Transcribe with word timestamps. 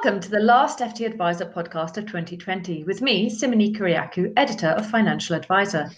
Welcome 0.00 0.20
to 0.20 0.30
the 0.30 0.38
last 0.38 0.78
FT 0.78 1.06
Adviser 1.06 1.46
podcast 1.46 1.96
of 1.96 2.06
2020 2.06 2.84
with 2.84 3.02
me, 3.02 3.28
Simoney 3.28 3.76
Kyriakou, 3.76 4.32
editor 4.36 4.68
of 4.68 4.88
Financial 4.88 5.34
Advisor. 5.34 5.90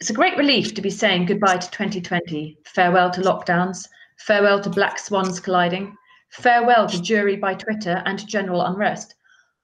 It's 0.00 0.10
a 0.10 0.12
great 0.12 0.36
relief 0.36 0.74
to 0.74 0.82
be 0.82 0.90
saying 0.90 1.24
goodbye 1.24 1.56
to 1.56 1.70
2020, 1.70 2.58
farewell 2.66 3.10
to 3.10 3.22
lockdowns, 3.22 3.88
farewell 4.18 4.60
to 4.60 4.68
black 4.68 4.98
swans 4.98 5.40
colliding, 5.40 5.96
farewell 6.28 6.86
to 6.88 7.00
jury 7.00 7.36
by 7.36 7.54
Twitter 7.54 8.02
and 8.04 8.28
general 8.28 8.66
unrest. 8.66 9.14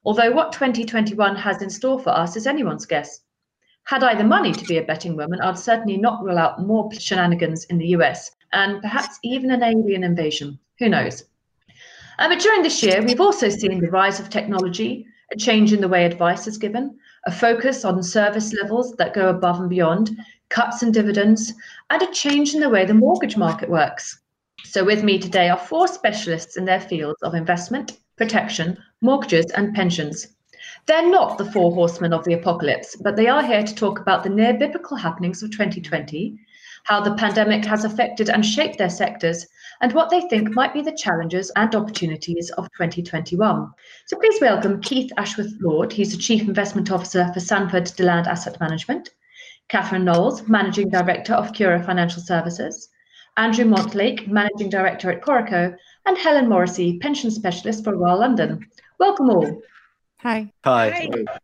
Although 0.03 0.33
what 0.33 0.53
2021 0.53 1.37
has 1.37 1.61
in 1.61 1.69
store 1.69 2.01
for 2.01 2.17
us 2.17 2.37
is 2.37 2.47
anyone's 2.47 2.87
guess. 2.87 3.21
Had 3.85 4.03
I 4.03 4.15
the 4.15 4.25
money 4.25 4.53
to 4.53 4.65
be 4.65 4.79
a 4.79 4.83
betting 4.83 5.15
woman, 5.15 5.43
I'd 5.43 5.59
certainly 5.59 5.99
not 5.99 6.25
rule 6.25 6.39
out 6.39 6.63
more 6.63 6.91
shenanigans 6.95 7.67
in 7.67 7.77
the 7.77 7.89
US 7.89 8.31
and 8.55 8.81
perhaps 8.81 9.19
even 9.23 9.51
an 9.51 9.63
alien 9.63 10.05
invasion. 10.05 10.59
Who 10.79 10.89
knows? 10.89 11.25
Uh, 12.19 12.29
but 12.29 12.41
during 12.41 12.63
this 12.63 12.83
year, 12.83 13.01
we've 13.03 13.21
also 13.21 13.49
seen 13.49 13.81
the 13.81 13.91
rise 13.91 14.19
of 14.19 14.29
technology, 14.29 15.07
a 15.33 15.37
change 15.37 15.73
in 15.73 15.81
the 15.81 15.89
way 15.89 16.05
advice 16.05 16.49
is 16.49 16.59
given, 16.59 16.99
a 17.27 17.31
focus 17.31 17.85
on 17.85 18.03
service 18.03 18.53
levels 18.55 18.93
that 18.97 19.15
go 19.15 19.29
above 19.29 19.61
and 19.61 19.71
beyond, 19.71 20.11
cuts 20.49 20.83
in 20.83 20.91
dividends, 20.91 21.53
and 21.91 22.03
a 22.03 22.13
change 22.13 22.55
in 22.55 22.61
the 22.61 22.69
way 22.69 22.85
the 22.85 22.95
mortgage 22.95 23.37
market 23.37 23.71
works. 23.71 24.19
So, 24.65 24.83
with 24.85 25.05
me 25.05 25.19
today 25.19 25.49
are 25.49 25.57
four 25.57 25.87
specialists 25.87 26.57
in 26.57 26.65
their 26.65 26.81
fields 26.81 27.23
of 27.23 27.35
investment, 27.35 27.99
protection, 28.17 28.77
mortgages, 29.01 29.47
and 29.53 29.73
pensions. 29.73 30.27
They're 30.87 31.09
not 31.09 31.39
the 31.39 31.51
four 31.53 31.73
horsemen 31.73 32.13
of 32.13 32.25
the 32.25 32.33
apocalypse, 32.33 32.97
but 32.97 33.15
they 33.15 33.29
are 33.29 33.45
here 33.45 33.63
to 33.63 33.75
talk 33.75 34.01
about 34.01 34.25
the 34.25 34.31
near 34.31 34.55
biblical 34.55 34.97
happenings 34.97 35.43
of 35.43 35.53
2020, 35.53 36.37
how 36.83 37.01
the 37.01 37.15
pandemic 37.15 37.65
has 37.67 37.85
affected 37.85 38.29
and 38.29 38.45
shaped 38.45 38.79
their 38.79 38.91
sectors, 38.91 39.47
and 39.81 39.93
what 39.93 40.11
they 40.11 40.21
think 40.23 40.55
might 40.55 40.73
be 40.73 40.83
the 40.83 40.93
challenges 40.93 41.51
and 41.57 41.75
opportunities 41.75 42.51
of 42.51 42.71
2021. 42.73 43.71
So 44.07 44.19
please 44.19 44.41
welcome 44.41 44.81
Keith 44.81 45.11
Ashworth 45.17 45.53
Lord. 45.61 45.93
He's 45.93 46.13
the 46.13 46.19
Chief 46.19 46.43
Investment 46.43 46.91
Officer 46.91 47.31
for 47.33 47.41
Sanford 47.41 47.85
DeLand 47.97 48.27
Asset 48.27 48.59
Management, 48.61 49.11
Catherine 49.69 50.05
Knowles, 50.05 50.49
Managing 50.49 50.89
Director 50.89 51.35
of 51.35 51.53
Cura 51.53 51.83
Financial 51.83 52.23
Services, 52.23 52.89
Andrew 53.37 53.65
Montlake, 53.65 54.27
Managing 54.27 54.69
Director 54.69 55.13
at 55.13 55.23
Coreco, 55.23 55.77
and 56.07 56.19
Helen 56.19 56.49
Morrissey, 56.49 56.99
Pension 56.99 57.31
Specialist 57.31 57.85
for 57.85 57.97
Royal 57.97 58.19
London. 58.19 58.67
Welcome 58.99 59.31
all. 59.31 59.63
Hi. 60.19 60.53
Hi. 60.65 60.91
Hi. 60.91 61.39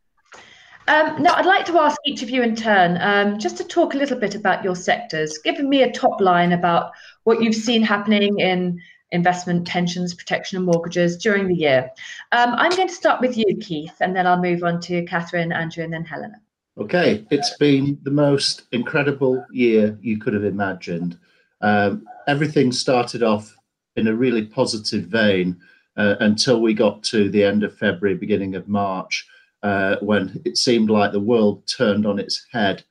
Um, 0.87 1.22
now, 1.22 1.34
I'd 1.34 1.47
like 1.47 1.64
to 1.66 1.78
ask 1.78 1.97
each 2.05 2.22
of 2.22 2.28
you 2.28 2.42
in 2.42 2.55
turn 2.55 2.98
um, 3.00 3.39
just 3.39 3.56
to 3.56 3.64
talk 3.64 3.94
a 3.94 3.97
little 3.97 4.19
bit 4.19 4.34
about 4.34 4.62
your 4.62 4.77
sectors, 4.77 5.39
giving 5.39 5.69
me 5.69 5.83
a 5.83 5.91
top 5.91 6.20
line 6.20 6.53
about 6.53 6.91
what 7.25 7.42
you've 7.42 7.55
seen 7.55 7.83
happening 7.83 8.39
in 8.39 8.80
investment, 9.11 9.67
pensions, 9.67 10.14
protection, 10.14 10.56
and 10.56 10.67
mortgages 10.67 11.17
during 11.17 11.48
the 11.48 11.55
year. 11.55 11.91
Um, 12.33 12.55
I'm 12.55 12.75
going 12.75 12.89
to 12.89 12.94
start 12.94 13.20
with 13.20 13.36
you, 13.36 13.56
Keith, 13.61 13.94
and 14.00 14.14
then 14.14 14.27
I'll 14.27 14.41
move 14.41 14.64
on 14.64 14.81
to 14.83 15.05
Catherine, 15.05 15.53
Andrew, 15.53 15.84
and 15.84 15.92
then 15.92 16.05
Helena. 16.05 16.41
Okay, 16.78 17.25
it's 17.31 17.56
been 17.58 17.98
the 18.03 18.11
most 18.11 18.62
incredible 18.72 19.44
year 19.53 19.97
you 20.03 20.19
could 20.19 20.34
have 20.34 20.44
imagined. 20.44 21.16
Um, 21.61 22.05
everything 22.27 22.72
started 22.72 23.22
off 23.22 23.55
in 23.97 24.09
a 24.09 24.14
really 24.14 24.44
positive 24.44 25.05
vein 25.05 25.61
uh, 25.97 26.16
until 26.20 26.61
we 26.61 26.75
got 26.75 27.03
to 27.05 27.31
the 27.31 27.44
end 27.44 27.62
of 27.62 27.78
February, 27.78 28.16
beginning 28.16 28.56
of 28.56 28.69
March 28.69 29.25
uh, 29.64 29.97
when 30.00 30.41
it 30.44 30.59
seemed 30.59 30.91
like 30.91 31.12
the 31.12 31.20
world 31.20 31.66
turned 31.66 32.06
on 32.06 32.19
its 32.19 32.47
head. 32.53 32.84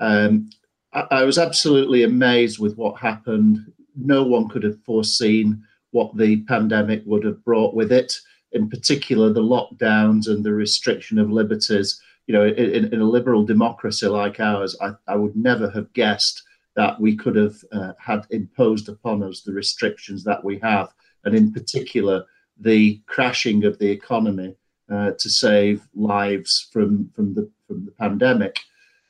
Um, 0.00 0.50
I, 0.92 1.06
I, 1.10 1.24
was 1.24 1.38
absolutely 1.38 2.02
amazed 2.02 2.58
with 2.58 2.76
what 2.76 2.98
happened. 2.98 3.72
No 3.96 4.22
one 4.22 4.48
could 4.48 4.62
have 4.62 4.82
foreseen 4.84 5.62
what 5.90 6.16
the 6.16 6.42
pandemic 6.42 7.02
would 7.06 7.24
have 7.24 7.44
brought 7.44 7.74
with 7.74 7.92
it, 7.92 8.18
in 8.52 8.68
particular, 8.68 9.32
the 9.32 9.42
lockdowns 9.42 10.28
and 10.28 10.44
the 10.44 10.52
restriction 10.52 11.18
of 11.18 11.30
liberties. 11.30 12.00
You 12.26 12.34
know, 12.34 12.44
in, 12.44 12.92
in 12.92 13.00
a 13.00 13.04
liberal 13.04 13.44
democracy 13.44 14.06
like 14.06 14.40
ours, 14.40 14.76
I, 14.80 14.92
I, 15.06 15.16
would 15.16 15.36
never 15.36 15.70
have 15.70 15.92
guessed 15.92 16.42
that 16.74 17.00
we 17.00 17.16
could 17.16 17.36
have 17.36 17.56
uh, 17.72 17.92
had 17.98 18.26
imposed 18.30 18.88
upon 18.88 19.22
us 19.22 19.42
the 19.42 19.52
restrictions 19.52 20.24
that 20.24 20.44
we 20.44 20.58
have, 20.58 20.92
and 21.24 21.34
in 21.34 21.52
particular, 21.52 22.24
the 22.58 23.00
crashing 23.06 23.64
of 23.64 23.78
the 23.78 23.90
economy 23.90 24.56
uh, 24.90 25.12
to 25.18 25.30
save 25.30 25.86
lives 25.94 26.68
from 26.72 27.10
from 27.14 27.34
the 27.34 27.48
from 27.66 27.84
the 27.84 27.92
pandemic, 27.92 28.58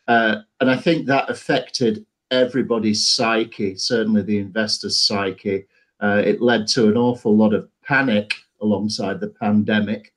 uh, 0.09 0.37
and 0.61 0.71
I 0.71 0.77
think 0.77 1.07
that 1.07 1.31
affected 1.31 2.05
everybody's 2.31 3.07
psyche, 3.07 3.77
certainly 3.77 4.23
the 4.23 4.39
investor's 4.39 5.01
psyche. 5.01 5.67
Uh, 6.01 6.23
it 6.25 6.43
led 6.43 6.67
to 6.69 6.89
an 6.89 6.97
awful 6.97 7.37
lot 7.37 7.55
of 7.55 7.69
panic 7.83 8.35
alongside 8.61 9.21
the 9.21 9.29
pandemic, 9.29 10.13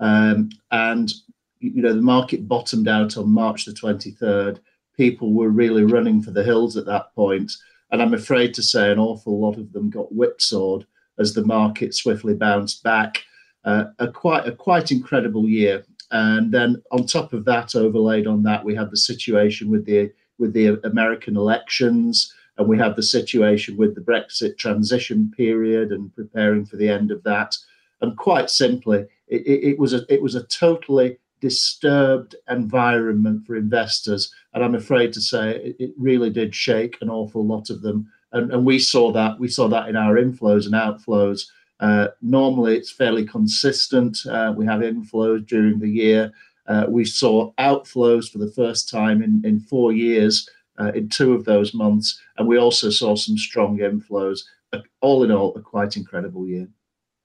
um, 0.00 0.50
and 0.70 1.12
you 1.60 1.82
know 1.82 1.92
the 1.92 2.02
market 2.02 2.48
bottomed 2.48 2.88
out 2.88 3.16
on 3.16 3.28
March 3.28 3.64
the 3.64 3.72
twenty 3.72 4.10
third. 4.10 4.60
People 4.96 5.32
were 5.32 5.50
really 5.50 5.84
running 5.84 6.20
for 6.20 6.30
the 6.30 6.42
hills 6.42 6.76
at 6.76 6.86
that 6.86 7.14
point, 7.14 7.52
and 7.90 8.02
I'm 8.02 8.14
afraid 8.14 8.54
to 8.54 8.62
say 8.62 8.90
an 8.90 8.98
awful 8.98 9.40
lot 9.40 9.56
of 9.58 9.72
them 9.72 9.88
got 9.90 10.12
whipsawed 10.12 10.86
as 11.18 11.34
the 11.34 11.44
market 11.44 11.94
swiftly 11.94 12.34
bounced 12.34 12.82
back 12.82 13.22
uh, 13.64 13.84
a 13.98 14.08
quite 14.08 14.46
a 14.46 14.52
quite 14.52 14.90
incredible 14.90 15.48
year. 15.48 15.84
And 16.12 16.52
then 16.52 16.82
on 16.90 17.06
top 17.06 17.32
of 17.32 17.44
that, 17.44 17.76
overlaid 17.76 18.26
on 18.26 18.42
that, 18.42 18.64
we 18.64 18.74
had 18.74 18.90
the 18.90 18.96
situation 18.96 19.70
with 19.70 19.84
the 19.84 20.10
with 20.40 20.52
the 20.54 20.80
American 20.84 21.36
elections, 21.36 22.34
and 22.58 22.66
we 22.66 22.78
have 22.78 22.96
the 22.96 23.02
situation 23.02 23.76
with 23.76 23.94
the 23.94 24.00
Brexit 24.00 24.58
transition 24.58 25.32
period 25.36 25.92
and 25.92 26.14
preparing 26.14 26.66
for 26.66 26.76
the 26.76 26.88
end 26.88 27.10
of 27.10 27.22
that. 27.22 27.56
And 28.00 28.16
quite 28.16 28.50
simply, 28.50 29.06
it, 29.28 29.42
it, 29.46 29.78
was 29.78 29.92
a 29.94 30.02
it 30.12 30.20
was 30.20 30.34
a 30.34 30.44
totally 30.44 31.18
disturbed 31.40 32.34
environment 32.48 33.46
for 33.46 33.56
investors, 33.56 34.32
and 34.52 34.64
I'm 34.64 34.74
afraid 34.74 35.12
to 35.12 35.20
say 35.20 35.56
it, 35.56 35.76
it 35.78 35.92
really 35.98 36.30
did 36.30 36.54
shake 36.54 36.96
an 37.00 37.10
awful 37.10 37.46
lot 37.46 37.70
of 37.70 37.82
them. 37.82 38.10
And, 38.32 38.52
and 38.52 38.64
we 38.64 38.78
saw 38.78 39.12
that 39.12 39.38
we 39.38 39.48
saw 39.48 39.68
that 39.68 39.88
in 39.88 39.96
our 39.96 40.14
inflows 40.14 40.66
and 40.66 40.74
outflows. 40.74 41.46
Uh, 41.80 42.08
normally, 42.20 42.76
it's 42.76 42.90
fairly 42.92 43.24
consistent. 43.24 44.18
Uh, 44.26 44.52
we 44.54 44.66
have 44.66 44.80
inflows 44.80 45.46
during 45.46 45.78
the 45.78 45.88
year. 45.88 46.30
Uh, 46.70 46.86
we 46.88 47.04
saw 47.04 47.52
outflows 47.54 48.30
for 48.30 48.38
the 48.38 48.52
first 48.52 48.88
time 48.88 49.22
in, 49.22 49.42
in 49.44 49.58
four 49.58 49.90
years 49.92 50.48
uh, 50.78 50.92
in 50.94 51.08
two 51.08 51.34
of 51.34 51.44
those 51.44 51.74
months, 51.74 52.20
and 52.38 52.46
we 52.46 52.58
also 52.58 52.88
saw 52.90 53.16
some 53.16 53.36
strong 53.36 53.78
inflows. 53.78 54.42
Uh, 54.72 54.78
all 55.00 55.24
in 55.24 55.32
all, 55.32 55.52
a 55.56 55.60
quite 55.60 55.96
incredible 55.96 56.46
year. 56.46 56.68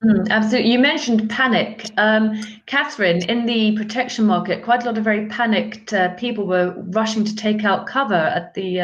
Mm, 0.03 0.28
absolutely. 0.29 0.72
You 0.72 0.79
mentioned 0.79 1.29
panic. 1.29 1.91
Um, 1.97 2.41
Catherine, 2.66 3.23
in 3.29 3.45
the 3.45 3.78
protection 3.78 4.25
market, 4.25 4.63
quite 4.63 4.81
a 4.81 4.88
lot 4.88 4.97
of 4.97 5.03
very 5.03 5.28
panicked 5.28 5.94
uh, 5.94 6.16
people 6.16 6.47
were 6.47 6.73
rushing 6.88 7.23
to 7.23 7.35
take 7.35 7.63
out 7.63 7.85
cover 7.85 8.16
at 8.16 8.55
the 8.55 8.79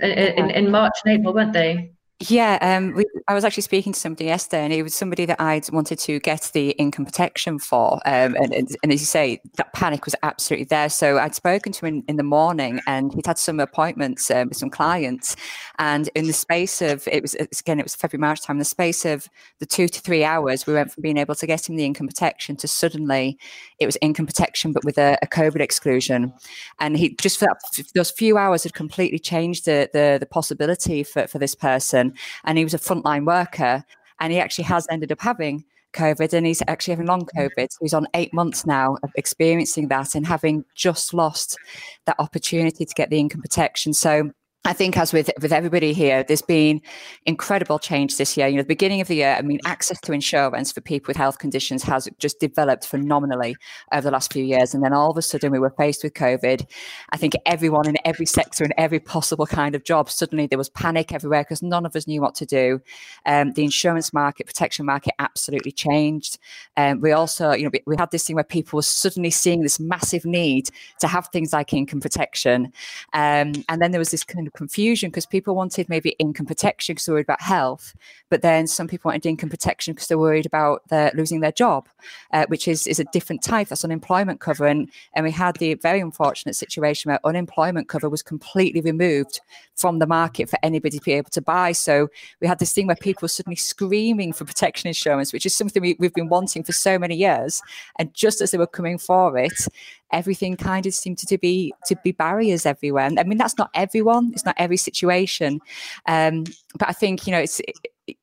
in, 0.00 0.50
in 0.50 0.70
March 0.70 0.92
and 1.04 1.18
April, 1.18 1.32
weren't 1.32 1.54
they? 1.54 1.92
Yeah, 2.20 2.58
um, 2.60 2.94
we, 2.94 3.04
I 3.28 3.34
was 3.34 3.44
actually 3.44 3.62
speaking 3.62 3.92
to 3.92 4.00
somebody 4.00 4.24
yesterday, 4.24 4.64
and 4.64 4.72
it 4.72 4.82
was 4.82 4.92
somebody 4.92 5.24
that 5.26 5.40
I'd 5.40 5.70
wanted 5.70 6.00
to 6.00 6.18
get 6.18 6.50
the 6.52 6.70
income 6.70 7.04
protection 7.04 7.60
for. 7.60 8.00
Um, 8.06 8.34
and, 8.34 8.52
and, 8.52 8.76
and, 8.82 8.92
as 8.92 9.00
you 9.00 9.06
say, 9.06 9.40
that 9.56 9.72
panic 9.72 10.04
was 10.04 10.16
absolutely 10.24 10.64
there. 10.64 10.88
So 10.88 11.18
I'd 11.18 11.36
spoken 11.36 11.70
to 11.70 11.86
him 11.86 11.98
in, 11.98 12.04
in 12.08 12.16
the 12.16 12.24
morning, 12.24 12.80
and 12.88 13.14
he'd 13.14 13.26
had 13.26 13.38
some 13.38 13.60
appointments 13.60 14.32
um, 14.32 14.48
with 14.48 14.58
some 14.58 14.68
clients. 14.68 15.36
And 15.78 16.10
in 16.16 16.26
the 16.26 16.32
space 16.32 16.82
of 16.82 17.06
it 17.06 17.22
was 17.22 17.34
again, 17.36 17.78
it 17.78 17.84
was 17.84 17.94
February 17.94 18.22
March 18.22 18.42
time. 18.42 18.56
In 18.56 18.58
the 18.58 18.64
space 18.64 19.04
of 19.04 19.28
the 19.60 19.66
two 19.66 19.86
to 19.86 20.00
three 20.00 20.24
hours, 20.24 20.66
we 20.66 20.74
went 20.74 20.90
from 20.90 21.02
being 21.02 21.18
able 21.18 21.36
to 21.36 21.46
get 21.46 21.68
him 21.68 21.76
the 21.76 21.84
income 21.84 22.08
protection 22.08 22.56
to 22.56 22.66
suddenly 22.66 23.38
it 23.78 23.86
was 23.86 23.96
income 24.00 24.26
protection, 24.26 24.72
but 24.72 24.84
with 24.84 24.98
a, 24.98 25.16
a 25.22 25.28
COVID 25.28 25.60
exclusion. 25.60 26.32
And 26.80 26.96
he 26.96 27.14
just 27.14 27.38
for, 27.38 27.46
that, 27.46 27.84
those 27.94 28.10
few 28.10 28.38
hours 28.38 28.64
had 28.64 28.74
completely 28.74 29.20
changed 29.20 29.66
the 29.66 29.88
the, 29.92 30.16
the 30.18 30.26
possibility 30.26 31.04
for 31.04 31.28
for 31.28 31.38
this 31.38 31.54
person 31.54 32.07
and 32.44 32.58
he 32.58 32.64
was 32.64 32.74
a 32.74 32.78
frontline 32.78 33.26
worker, 33.26 33.84
and 34.20 34.32
he 34.32 34.40
actually 34.40 34.64
has 34.64 34.86
ended 34.90 35.12
up 35.12 35.20
having 35.20 35.64
COVID 35.94 36.32
and 36.32 36.46
he's 36.46 36.62
actually 36.68 36.92
having 36.92 37.06
long 37.06 37.26
mm. 37.26 37.28
COVID. 37.36 37.72
So 37.72 37.78
he's 37.80 37.94
on 37.94 38.06
eight 38.14 38.32
months 38.32 38.66
now 38.66 38.96
of 39.02 39.10
experiencing 39.16 39.88
that 39.88 40.14
and 40.14 40.26
having 40.26 40.64
just 40.74 41.14
lost 41.14 41.58
that 42.06 42.16
opportunity 42.18 42.84
to 42.84 42.94
get 42.94 43.10
the 43.10 43.18
income 43.18 43.42
protection. 43.42 43.92
So 43.94 44.30
I 44.64 44.72
think, 44.72 44.98
as 44.98 45.12
with 45.12 45.30
with 45.40 45.52
everybody 45.52 45.92
here, 45.92 46.22
there's 46.24 46.42
been 46.42 46.82
incredible 47.24 47.78
change 47.78 48.18
this 48.18 48.36
year. 48.36 48.48
You 48.48 48.56
know, 48.56 48.62
the 48.62 48.68
beginning 48.68 49.00
of 49.00 49.08
the 49.08 49.14
year, 49.14 49.36
I 49.38 49.42
mean, 49.42 49.60
access 49.64 50.00
to 50.02 50.12
insurance 50.12 50.72
for 50.72 50.80
people 50.80 51.08
with 51.08 51.16
health 51.16 51.38
conditions 51.38 51.82
has 51.84 52.08
just 52.18 52.38
developed 52.40 52.84
phenomenally 52.84 53.56
over 53.92 54.02
the 54.02 54.10
last 54.10 54.32
few 54.32 54.44
years. 54.44 54.74
And 54.74 54.84
then 54.84 54.92
all 54.92 55.10
of 55.10 55.16
a 55.16 55.22
sudden, 55.22 55.52
we 55.52 55.58
were 55.58 55.70
faced 55.70 56.02
with 56.02 56.12
COVID. 56.14 56.66
I 57.10 57.16
think 57.16 57.34
everyone 57.46 57.88
in 57.88 57.96
every 58.04 58.26
sector, 58.26 58.64
in 58.64 58.74
every 58.76 59.00
possible 59.00 59.46
kind 59.46 59.74
of 59.74 59.84
job, 59.84 60.10
suddenly 60.10 60.46
there 60.46 60.58
was 60.58 60.68
panic 60.68 61.12
everywhere 61.12 61.44
because 61.44 61.62
none 61.62 61.86
of 61.86 61.96
us 61.96 62.06
knew 62.06 62.20
what 62.20 62.34
to 62.34 62.44
do. 62.44 62.82
Um, 63.26 63.52
the 63.52 63.64
insurance 63.64 64.12
market, 64.12 64.46
protection 64.46 64.84
market, 64.84 65.14
absolutely 65.18 65.72
changed. 65.72 66.38
Um, 66.76 67.00
we 67.00 67.12
also, 67.12 67.52
you 67.52 67.62
know, 67.62 67.70
we, 67.72 67.80
we 67.86 67.96
had 67.96 68.10
this 68.10 68.26
thing 68.26 68.34
where 68.34 68.44
people 68.44 68.76
were 68.76 68.82
suddenly 68.82 69.30
seeing 69.30 69.62
this 69.62 69.80
massive 69.80 70.26
need 70.26 70.68
to 71.00 71.06
have 71.06 71.28
things 71.28 71.52
like 71.52 71.72
income 71.72 72.00
protection, 72.00 72.72
um, 73.14 73.52
and 73.68 73.80
then 73.80 73.92
there 73.92 74.00
was 74.00 74.10
this 74.10 74.24
kind 74.24 74.46
of 74.46 74.47
confusion 74.50 75.10
because 75.10 75.26
people 75.26 75.54
wanted 75.54 75.88
maybe 75.88 76.10
income 76.18 76.46
protection 76.46 76.94
because 76.94 77.06
they're 77.06 77.14
worried 77.14 77.26
about 77.26 77.40
health, 77.40 77.94
but 78.30 78.42
then 78.42 78.66
some 78.66 78.88
people 78.88 79.08
wanted 79.08 79.26
income 79.26 79.48
protection 79.48 79.94
because 79.94 80.08
they're 80.08 80.18
worried 80.18 80.46
about 80.46 80.86
their 80.88 81.12
losing 81.14 81.40
their 81.40 81.52
job, 81.52 81.88
uh, 82.32 82.46
which 82.48 82.68
is 82.68 82.86
is 82.86 83.00
a 83.00 83.04
different 83.04 83.42
type. 83.42 83.68
That's 83.68 83.84
unemployment 83.84 84.40
cover, 84.40 84.66
and 84.66 84.90
and 85.14 85.24
we 85.24 85.30
had 85.30 85.56
the 85.56 85.74
very 85.74 86.00
unfortunate 86.00 86.54
situation 86.54 87.10
where 87.10 87.20
unemployment 87.24 87.88
cover 87.88 88.08
was 88.08 88.22
completely 88.22 88.80
removed 88.80 89.40
from 89.74 89.98
the 89.98 90.06
market 90.06 90.50
for 90.50 90.58
anybody 90.62 90.98
to 90.98 91.04
be 91.04 91.12
able 91.12 91.30
to 91.30 91.40
buy. 91.40 91.72
So 91.72 92.08
we 92.40 92.48
had 92.48 92.58
this 92.58 92.72
thing 92.72 92.86
where 92.88 92.96
people 92.96 93.22
were 93.22 93.28
suddenly 93.28 93.56
screaming 93.56 94.32
for 94.32 94.44
protection 94.44 94.88
insurance, 94.88 95.32
which 95.32 95.46
is 95.46 95.54
something 95.54 95.80
we, 95.80 95.96
we've 95.98 96.14
been 96.14 96.28
wanting 96.28 96.64
for 96.64 96.72
so 96.72 96.98
many 96.98 97.16
years, 97.16 97.62
and 97.98 98.12
just 98.14 98.40
as 98.40 98.50
they 98.50 98.58
were 98.58 98.66
coming 98.66 98.98
for 98.98 99.38
it, 99.38 99.68
everything 100.12 100.56
kind 100.56 100.86
of 100.86 100.94
seemed 100.94 101.18
to 101.18 101.38
be 101.38 101.72
to 101.86 101.96
be 102.02 102.12
barriers 102.12 102.66
everywhere. 102.66 103.10
I 103.18 103.24
mean, 103.24 103.38
that's 103.38 103.58
not 103.58 103.70
everyone; 103.74 104.30
it's 104.32 104.44
not 104.44 104.56
every 104.58 104.76
situation. 104.76 105.60
Um, 106.06 106.44
but 106.78 106.88
I 106.88 106.92
think 106.92 107.26
you 107.26 107.32
know, 107.32 107.40
it's. 107.40 107.60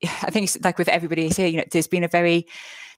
I 0.04 0.32
think 0.32 0.46
it's 0.46 0.58
like 0.64 0.80
with 0.80 0.90
everybody 0.90 1.30
here. 1.30 1.48
You 1.48 1.58
know, 1.58 1.64
there's 1.72 1.88
been 1.88 2.04
a 2.04 2.08
very, 2.08 2.48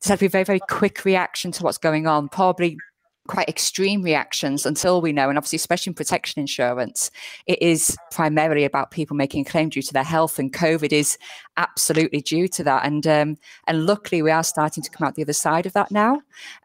there's 0.01 0.10
had 0.10 0.19
to 0.19 0.24
be 0.24 0.25
a 0.28 0.30
very 0.30 0.45
very 0.45 0.62
quick 0.69 1.04
reaction 1.04 1.51
to 1.54 1.63
what's 1.63 1.78
going 1.78 2.07
on. 2.07 2.30
Probably 2.30 2.78
quite 3.27 3.50
extreme 3.50 4.01
reactions 4.01 4.65
until 4.65 5.01
we 5.01 5.12
know, 5.12 5.29
and 5.29 5.38
obviously, 5.38 5.57
especially 5.57 5.91
in 5.91 5.95
protection 5.95 6.39
insurance, 6.39 7.12
it 7.45 7.62
is 7.62 7.97
primarily 8.12 8.63
about 8.63 8.91
people 8.91 9.15
making 9.15 9.41
a 9.41 9.50
claim 9.50 9.69
due 9.69 9.81
to 9.81 9.94
their 9.94 10.03
health, 10.03 10.39
and 10.39 10.53
COVID 10.53 10.91
is 10.91 11.18
absolutely 11.57 12.21
due 12.21 12.47
to 12.47 12.63
that. 12.63 12.85
And 12.85 13.06
um, 13.06 13.38
and 13.68 13.85
luckily, 13.85 14.21
we 14.21 14.31
are 14.31 14.44
starting 14.44 14.83
to 14.83 14.89
come 14.89 15.07
out 15.07 15.15
the 15.15 15.24
other 15.24 15.33
side 15.33 15.65
of 15.65 15.74
that 15.74 15.91
now, 15.91 16.15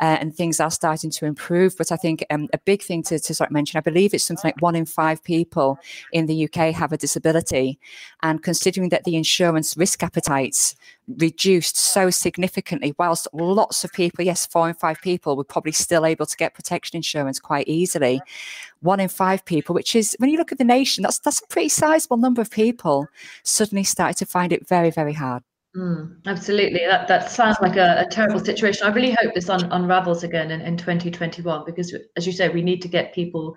uh, 0.00 0.17
and 0.20 0.35
things 0.35 0.61
are 0.61 0.70
starting 0.70 1.11
to 1.11 1.26
improve. 1.26 1.76
But 1.76 1.93
I 1.93 1.97
think 1.97 2.25
um, 2.31 2.49
a 2.53 2.59
big 2.59 2.82
thing 2.82 3.03
to, 3.05 3.19
to 3.19 3.35
sort 3.35 3.50
of 3.50 3.53
mention, 3.53 3.79
I 3.79 3.82
believe 3.82 4.14
it's 4.14 4.25
something 4.25 4.49
like 4.49 4.62
one 4.62 4.76
in 4.76 4.87
five 4.87 5.23
people 5.23 5.79
in 6.12 6.26
the 6.26 6.44
UK 6.44 6.75
have 6.75 6.93
a 6.93 6.97
disability, 6.97 7.79
and 8.23 8.43
considering 8.43 8.88
that 8.91 9.05
the 9.05 9.17
insurance 9.17 9.76
risk 9.76 10.03
appetites 10.03 10.75
reduced 11.08 11.76
so 11.76 12.10
significantly, 12.10 12.94
whilst 12.99 13.28
lots 13.32 13.84
of 13.84 13.93
people, 13.93 14.25
yes, 14.25 14.46
four 14.46 14.69
in 14.69 14.75
five 14.75 15.00
people 15.00 15.37
were 15.37 15.44
probably 15.44 15.72
still 15.72 16.06
able 16.06 16.26
to 16.26 16.37
get 16.37 16.54
protection 16.54 16.96
insurance 16.96 17.40
quite 17.40 17.69
easily. 17.69 18.20
One 18.81 19.00
in 19.00 19.08
five 19.08 19.44
people, 19.44 19.75
which 19.75 19.94
is 19.94 20.16
when 20.19 20.31
you 20.31 20.38
look 20.38 20.52
at 20.52 20.58
the 20.58 20.64
nation, 20.64 21.02
that's 21.02 21.19
that's 21.19 21.40
a 21.40 21.46
pretty 21.46 21.69
sizable 21.69 22.16
number 22.16 22.40
of 22.40 22.50
people, 22.50 23.06
suddenly 23.43 23.84
started 23.84 24.16
to 24.19 24.26
find 24.26 24.52
it 24.52 24.69
very, 24.69 24.90
very 24.90 25.12
hard. 25.12 25.43
Mm, 25.76 26.16
absolutely. 26.26 26.81
That 26.87 27.08
that 27.08 27.31
sounds 27.31 27.56
like 27.62 27.76
a, 27.76 28.04
a, 28.06 28.10
terrible 28.10 28.40
situation. 28.40 28.87
I 28.87 28.90
really 28.90 29.16
hope 29.22 29.34
this 29.34 29.49
un, 29.49 29.64
unravels 29.72 30.22
again 30.22 30.50
in, 30.50 30.60
in 30.60 30.76
2021 30.76 31.64
because, 31.64 31.96
as 32.16 32.26
you 32.26 32.32
say, 32.32 32.50
we 32.50 32.60
need 32.60 32.82
to 32.82 32.88
get 32.88 33.14
people 33.14 33.54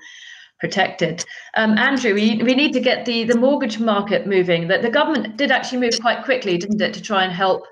protected. 0.59 1.23
Um, 1.55 1.77
Andrew, 1.77 2.13
we, 2.13 2.41
we 2.43 2.55
need 2.55 2.73
to 2.73 2.79
get 2.79 3.05
the, 3.05 3.23
the 3.23 3.37
mortgage 3.37 3.79
market 3.79 4.25
moving. 4.27 4.67
That 4.67 4.81
the 4.81 4.89
government 4.89 5.37
did 5.37 5.51
actually 5.51 5.79
move 5.79 5.99
quite 6.01 6.23
quickly, 6.23 6.57
didn't 6.57 6.81
it, 6.81 6.93
to 6.93 7.01
try 7.01 7.23
and 7.23 7.33
help 7.33 7.65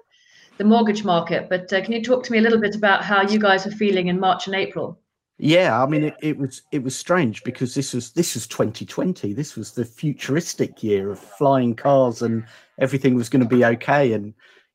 the 0.58 0.64
mortgage 0.64 1.04
market. 1.04 1.50
But 1.50 1.72
uh, 1.72 1.82
can 1.82 1.94
you 1.94 2.04
talk 2.04 2.24
to 2.26 2.32
me 2.32 2.38
a 2.38 2.42
little 2.42 2.60
bit 2.60 2.76
about 2.76 3.04
how 3.04 3.22
you 3.22 3.40
guys 3.40 3.66
were 3.66 3.72
feeling 3.72 4.08
in 4.08 4.20
March 4.20 4.48
and 4.48 4.56
April? 4.56 5.00
Yeah, 5.40 5.82
I 5.82 5.88
mean 5.88 6.04
it, 6.04 6.16
it 6.22 6.38
was 6.38 6.62
it 6.72 6.84
was 6.84 6.96
strange 6.96 7.44
because 7.44 7.74
this 7.74 7.94
was 7.94 8.12
this 8.12 8.36
was 8.36 8.46
2020. 8.48 9.34
This 9.34 9.56
was 9.56 9.72
the 9.72 9.84
futuristic 9.84 10.84
year 10.84 11.10
of 11.10 11.20
flying 11.20 11.76
cars 11.76 12.22
and 12.22 12.46
everything 12.80 13.16
was 13.16 13.30
going 13.30 13.42
to 13.42 13.56
be 13.56 13.66
okay. 13.66 14.14
And 14.14 14.34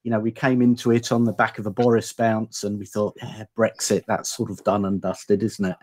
you 0.08 0.14
know, 0.14 0.20
we 0.20 0.32
came 0.32 0.62
into 0.62 0.90
it 0.90 1.12
on 1.12 1.24
the 1.24 1.34
back 1.34 1.58
of 1.58 1.66
a 1.66 1.70
Boris 1.70 2.14
bounce, 2.14 2.64
and 2.64 2.78
we 2.78 2.86
thought, 2.86 3.14
yeah, 3.18 3.44
Brexit, 3.54 4.04
that's 4.08 4.34
sort 4.34 4.50
of 4.50 4.64
done 4.64 4.86
and 4.86 5.02
dusted, 5.02 5.42
isn't 5.42 5.66
it? 5.66 5.76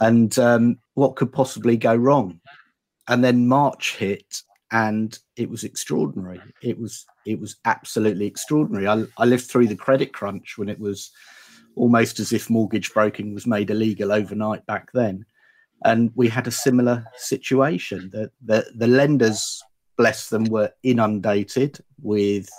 And 0.00 0.36
um, 0.36 0.80
what 0.94 1.14
could 1.14 1.32
possibly 1.32 1.76
go 1.76 1.94
wrong? 1.94 2.40
And 3.06 3.22
then 3.22 3.46
March 3.46 3.94
hit, 3.94 4.42
and 4.72 5.16
it 5.36 5.48
was 5.48 5.62
extraordinary. 5.62 6.40
It 6.60 6.76
was 6.76 7.06
it 7.24 7.38
was 7.38 7.54
absolutely 7.66 8.26
extraordinary. 8.26 8.88
I, 8.88 9.04
I 9.16 9.26
lived 9.26 9.44
through 9.44 9.68
the 9.68 9.76
credit 9.76 10.12
crunch 10.12 10.58
when 10.58 10.68
it 10.68 10.80
was 10.80 11.12
almost 11.76 12.18
as 12.18 12.32
if 12.32 12.50
mortgage 12.50 12.92
broking 12.92 13.32
was 13.32 13.46
made 13.46 13.70
illegal 13.70 14.10
overnight 14.10 14.66
back 14.66 14.90
then. 14.92 15.24
And 15.84 16.10
we 16.16 16.26
had 16.26 16.48
a 16.48 16.50
similar 16.66 17.04
situation 17.16 18.10
that 18.12 18.32
the, 18.44 18.66
the 18.74 18.88
lenders, 18.88 19.62
bless 19.96 20.30
them, 20.30 20.46
were 20.46 20.72
inundated 20.82 21.78
with 22.02 22.50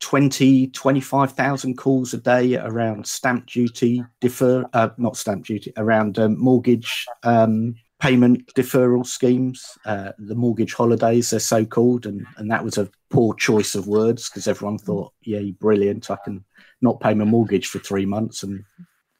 20, 0.00 0.68
25,000 0.68 1.76
calls 1.76 2.14
a 2.14 2.18
day 2.18 2.56
around 2.56 3.06
stamp 3.06 3.46
duty, 3.46 4.02
defer, 4.20 4.64
uh, 4.72 4.90
not 4.96 5.16
stamp 5.16 5.44
duty, 5.44 5.72
around 5.76 6.18
um, 6.18 6.38
mortgage 6.38 7.06
um, 7.24 7.74
payment 8.00 8.46
deferral 8.54 9.04
schemes, 9.04 9.76
uh, 9.84 10.12
the 10.18 10.34
mortgage 10.34 10.72
holidays, 10.72 11.30
they're 11.30 11.40
so 11.40 11.64
called. 11.64 12.06
And, 12.06 12.24
and 12.36 12.50
that 12.50 12.64
was 12.64 12.78
a 12.78 12.88
poor 13.10 13.34
choice 13.34 13.74
of 13.74 13.88
words 13.88 14.28
because 14.28 14.46
everyone 14.46 14.78
thought, 14.78 15.12
yeah, 15.22 15.40
brilliant. 15.58 16.10
I 16.10 16.16
can 16.24 16.44
not 16.80 17.00
pay 17.00 17.14
my 17.14 17.24
mortgage 17.24 17.66
for 17.66 17.80
three 17.80 18.06
months 18.06 18.42
and 18.42 18.64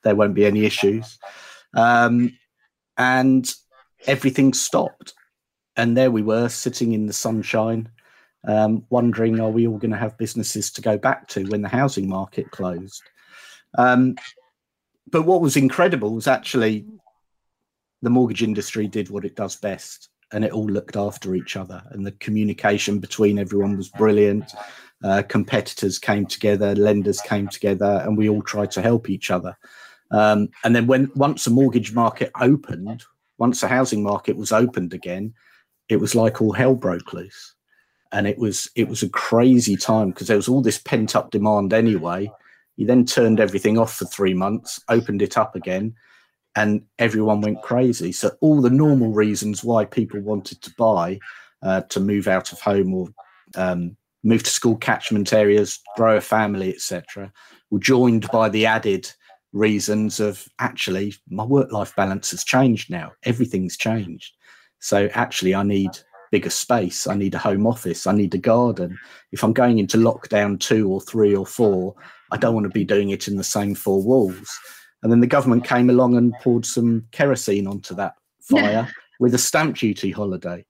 there 0.05 0.15
won't 0.15 0.35
be 0.35 0.47
any 0.47 0.65
issues. 0.65 1.19
Um, 1.75 2.39
and 2.97 3.53
everything 4.07 4.55
stopped. 4.55 5.15
And 5.77 5.97
there 5.97 6.11
we 6.11 6.23
were 6.23 6.49
sitting 6.49 6.93
in 6.93 7.07
the 7.07 7.13
sunshine 7.13 7.89
um, 8.47 8.85
wondering 8.91 9.41
are 9.41 9.51
we 9.51 9.67
all 9.67 9.79
going 9.79 9.91
to 9.91 9.97
have 9.97 10.19
businesses 10.19 10.71
to 10.73 10.83
go 10.83 10.97
back 10.97 11.27
to 11.29 11.45
when 11.47 11.63
the 11.63 11.69
housing 11.69 12.09
market 12.09 12.51
closed? 12.51 13.03
Um, 13.77 14.17
but 15.11 15.23
what 15.23 15.41
was 15.41 15.57
incredible 15.57 16.15
was 16.15 16.27
actually 16.27 16.87
the 18.03 18.11
mortgage 18.11 18.43
industry 18.43 18.87
did 18.87 19.11
what 19.11 19.25
it 19.25 19.35
does 19.35 19.57
best 19.57 20.09
and 20.33 20.45
it 20.45 20.53
all 20.53 20.67
looked 20.67 20.97
after 20.97 21.35
each 21.35 21.57
other 21.57 21.83
and 21.91 22.07
the 22.07 22.13
communication 22.13 22.99
between 22.99 23.39
everyone 23.39 23.77
was 23.77 23.89
brilliant. 23.89 24.53
Uh, 25.03 25.23
competitors 25.23 25.99
came 25.99 26.27
together 26.27 26.75
lenders 26.75 27.21
came 27.21 27.49
together 27.49 28.03
and 28.05 28.17
we 28.17 28.29
all 28.29 28.43
tried 28.43 28.71
to 28.71 28.83
help 28.83 29.09
each 29.09 29.31
other. 29.31 29.57
Um, 30.11 30.49
and 30.65 30.75
then 30.75 30.87
when 30.87 31.11
once 31.15 31.45
the 31.45 31.51
mortgage 31.51 31.93
market 31.93 32.31
opened 32.41 33.05
once 33.39 33.61
the 33.61 33.69
housing 33.69 34.03
market 34.03 34.37
was 34.37 34.53
opened 34.53 34.95
again 34.95 35.35
it 35.89 35.97
was 35.97 36.15
like 36.15 36.41
all 36.41 36.53
hell 36.53 36.75
broke 36.75 37.13
loose 37.13 37.55
and 38.13 38.27
it 38.27 38.39
was 38.39 38.71
it 38.75 38.89
was 38.89 39.03
a 39.03 39.09
crazy 39.09 39.77
time 39.77 40.11
because 40.11 40.29
there 40.29 40.37
was 40.37 40.49
all 40.49 40.63
this 40.63 40.79
pent 40.79 41.15
up 41.15 41.31
demand 41.31 41.73
anyway. 41.73 42.31
You 42.77 42.87
then 42.87 43.05
turned 43.05 43.41
everything 43.41 43.79
off 43.79 43.97
for 43.97 44.05
three 44.07 44.35
months, 44.35 44.81
opened 44.89 45.21
it 45.21 45.37
up 45.37 45.57
again, 45.57 45.95
and 46.55 46.83
everyone 46.99 47.41
went 47.41 47.63
crazy. 47.63 48.13
So 48.13 48.31
all 48.41 48.61
the 48.61 48.71
normal 48.71 49.13
reasons 49.13 49.65
why 49.65 49.85
people 49.85 50.21
wanted 50.21 50.63
to 50.63 50.73
buy, 50.79 51.19
uh, 51.63 51.83
to 51.83 52.01
move 52.01 52.29
out 52.29 52.53
of 52.53 52.61
home 52.61 52.95
or 52.95 53.09
um, 53.57 53.97
move 54.23 54.43
to 54.45 54.51
school 54.51 54.77
catchment 54.77 55.33
areas, 55.33 55.81
grow 55.97 56.17
a 56.17 56.21
family, 56.21 56.75
etc., 56.75 57.33
were 57.71 57.79
joined 57.79 58.29
by 58.31 58.49
the 58.49 58.65
added 58.65 59.11
reasons 59.53 60.21
of 60.21 60.47
actually 60.59 61.15
my 61.29 61.45
work 61.45 61.73
life 61.73 61.95
balance 61.97 62.31
has 62.31 62.45
changed 62.45 62.91
now. 62.91 63.13
Everything's 63.25 63.77
changed. 63.77 64.35
So 64.79 65.09
actually, 65.15 65.55
I 65.55 65.63
need 65.63 65.91
bigger 66.31 66.51
space. 66.51 67.07
I 67.07 67.15
need 67.15 67.35
a 67.35 67.39
home 67.39 67.67
office. 67.67 68.07
I 68.07 68.13
need 68.13 68.35
a 68.35 68.39
garden. 68.39 68.99
If 69.33 69.43
I'm 69.43 69.53
going 69.53 69.79
into 69.79 69.97
lockdown 69.99 70.61
two 70.61 70.91
or 70.91 71.01
three 71.01 71.35
or 71.35 71.47
four, 71.47 71.95
I 72.31 72.37
don't 72.37 72.55
want 72.55 72.65
to 72.65 72.71
be 72.71 72.85
doing 72.85 73.11
it 73.11 73.29
in 73.29 73.37
the 73.37 73.45
same 73.45 73.75
four 73.75 74.03
walls. 74.03 74.59
And 75.03 75.13
then 75.13 75.21
the 75.21 75.27
government 75.27 75.65
came 75.65 75.91
along 75.91 76.17
and 76.17 76.35
poured 76.43 76.67
some 76.67 77.07
kerosene 77.13 77.67
onto 77.67 77.95
that 77.95 78.15
fire 78.43 78.89
with 79.21 79.35
a 79.35 79.39
stamp 79.39 79.77
duty 79.77 80.11
holiday. 80.11 80.65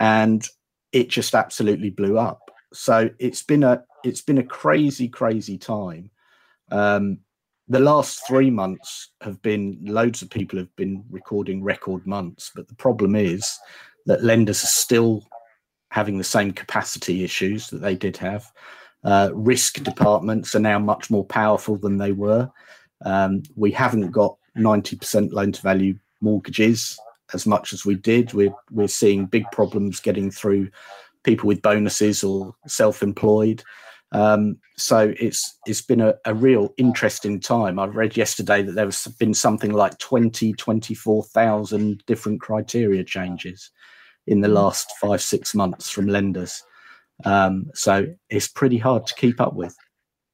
And 0.00 0.46
it 0.92 1.08
just 1.08 1.34
absolutely 1.34 1.90
blew 1.90 2.18
up. 2.18 2.50
So 2.72 3.10
it's 3.18 3.42
been 3.42 3.62
a 3.62 3.84
it's 4.04 4.20
been 4.20 4.38
a 4.38 4.44
crazy, 4.44 5.08
crazy 5.08 5.56
time. 5.56 6.10
Um, 6.70 7.18
the 7.68 7.80
last 7.80 8.26
three 8.26 8.50
months 8.50 9.12
have 9.22 9.40
been 9.40 9.78
loads 9.82 10.20
of 10.20 10.28
people 10.28 10.58
have 10.58 10.74
been 10.76 11.02
recording 11.10 11.62
record 11.62 12.06
months, 12.06 12.50
but 12.54 12.68
the 12.68 12.74
problem 12.74 13.16
is 13.16 13.58
that 14.06 14.22
lenders 14.22 14.62
are 14.62 14.68
still 14.68 15.26
having 15.90 16.18
the 16.18 16.24
same 16.24 16.52
capacity 16.52 17.22
issues 17.22 17.68
that 17.68 17.78
they 17.78 17.94
did 17.94 18.16
have. 18.16 18.50
Uh, 19.04 19.30
risk 19.32 19.82
departments 19.82 20.54
are 20.54 20.60
now 20.60 20.78
much 20.78 21.10
more 21.10 21.24
powerful 21.24 21.76
than 21.76 21.98
they 21.98 22.12
were. 22.12 22.50
Um, 23.04 23.42
we 23.54 23.70
haven't 23.70 24.10
got 24.10 24.36
90% 24.56 25.32
loan 25.32 25.52
to 25.52 25.62
value 25.62 25.94
mortgages 26.20 26.98
as 27.32 27.46
much 27.46 27.72
as 27.72 27.84
we 27.84 27.94
did. 27.94 28.32
We're, 28.32 28.54
we're 28.70 28.88
seeing 28.88 29.26
big 29.26 29.44
problems 29.52 30.00
getting 30.00 30.30
through 30.30 30.70
people 31.22 31.46
with 31.46 31.62
bonuses 31.62 32.24
or 32.24 32.54
self 32.66 33.02
employed. 33.02 33.62
Um, 34.12 34.58
so 34.76 35.12
it's 35.18 35.58
it's 35.66 35.82
been 35.82 36.00
a, 36.00 36.14
a, 36.24 36.34
real 36.34 36.72
interesting 36.76 37.40
time. 37.40 37.80
I 37.80 37.86
read 37.86 38.16
yesterday 38.16 38.62
that 38.62 38.72
there 38.72 38.84
has 38.84 39.08
been 39.18 39.34
something 39.34 39.72
like 39.72 39.98
20, 39.98 40.52
24,000 40.52 42.04
different 42.06 42.40
criteria 42.40 43.02
changes 43.02 43.72
in 44.26 44.40
the 44.40 44.48
last 44.48 44.92
five, 45.00 45.20
six 45.20 45.54
months 45.54 45.90
from 45.90 46.06
lenders. 46.06 46.62
Um, 47.24 47.70
so 47.74 48.06
it's 48.30 48.48
pretty 48.48 48.78
hard 48.78 49.06
to 49.06 49.14
keep 49.14 49.40
up 49.40 49.54
with. 49.54 49.76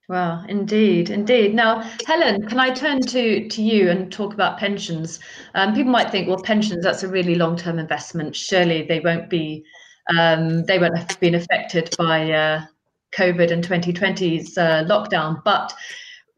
Wow, 0.09 0.45
indeed, 0.49 1.11
indeed. 1.11 1.55
Now, 1.55 1.89
Helen, 2.05 2.49
can 2.49 2.59
I 2.59 2.71
turn 2.71 3.01
to 3.01 3.49
to 3.49 3.63
you 3.63 3.91
and 3.91 4.11
talk 4.11 4.35
about 4.35 4.59
pensions? 4.59 5.21
Um, 5.55 5.73
people 5.73 5.93
might 5.93 6.11
think, 6.11 6.27
well, 6.27 6.43
pensions 6.43 6.83
that's 6.83 7.05
a 7.05 7.09
really 7.09 7.37
long 7.37 7.57
term 7.57 7.79
investment. 7.79 8.35
Surely 8.35 8.83
they 8.83 8.99
won't 8.99 9.31
be 9.31 9.65
um, 10.19 10.65
they 10.65 10.81
won't 10.81 10.99
have 10.99 11.21
been 11.21 11.37
affected 11.37 11.95
by 11.97 12.33
uh, 12.33 12.65
COVID 13.13 13.53
and 13.53 13.65
2020's 13.65 14.59
uh, 14.59 14.85
lockdown. 14.89 15.43
But 15.45 15.73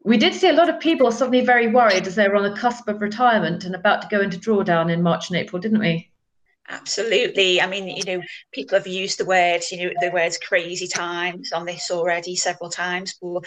we 0.03 0.17
did 0.17 0.35
see 0.35 0.49
a 0.49 0.53
lot 0.53 0.69
of 0.69 0.79
people 0.79 1.11
suddenly 1.11 1.43
very 1.43 1.67
worried 1.67 2.05
as 2.05 2.13
they 2.13 2.27
were 2.27 2.35
on 2.35 2.43
the 2.43 2.59
cusp 2.59 2.87
of 2.87 3.01
retirement 3.01 3.63
and 3.63 3.73
about 3.73 4.03
to 4.03 4.07
go 4.09 4.21
into 4.21 4.37
drawdown 4.37 4.91
in 4.91 5.01
March 5.01 5.29
and 5.29 5.37
April, 5.37 5.59
didn't 5.59 5.79
we? 5.79 6.11
Absolutely. 6.69 7.61
I 7.61 7.67
mean, 7.67 7.87
you 7.89 8.03
know, 8.05 8.23
people 8.53 8.77
have 8.77 8.87
used 8.87 9.19
the 9.19 9.25
word, 9.25 9.61
you 9.71 9.85
know, 9.85 9.93
the 9.99 10.11
words 10.11 10.37
crazy 10.37 10.87
times 10.87 11.51
on 11.51 11.65
this 11.65 11.91
already 11.91 12.35
several 12.35 12.69
times. 12.69 13.15
But 13.21 13.45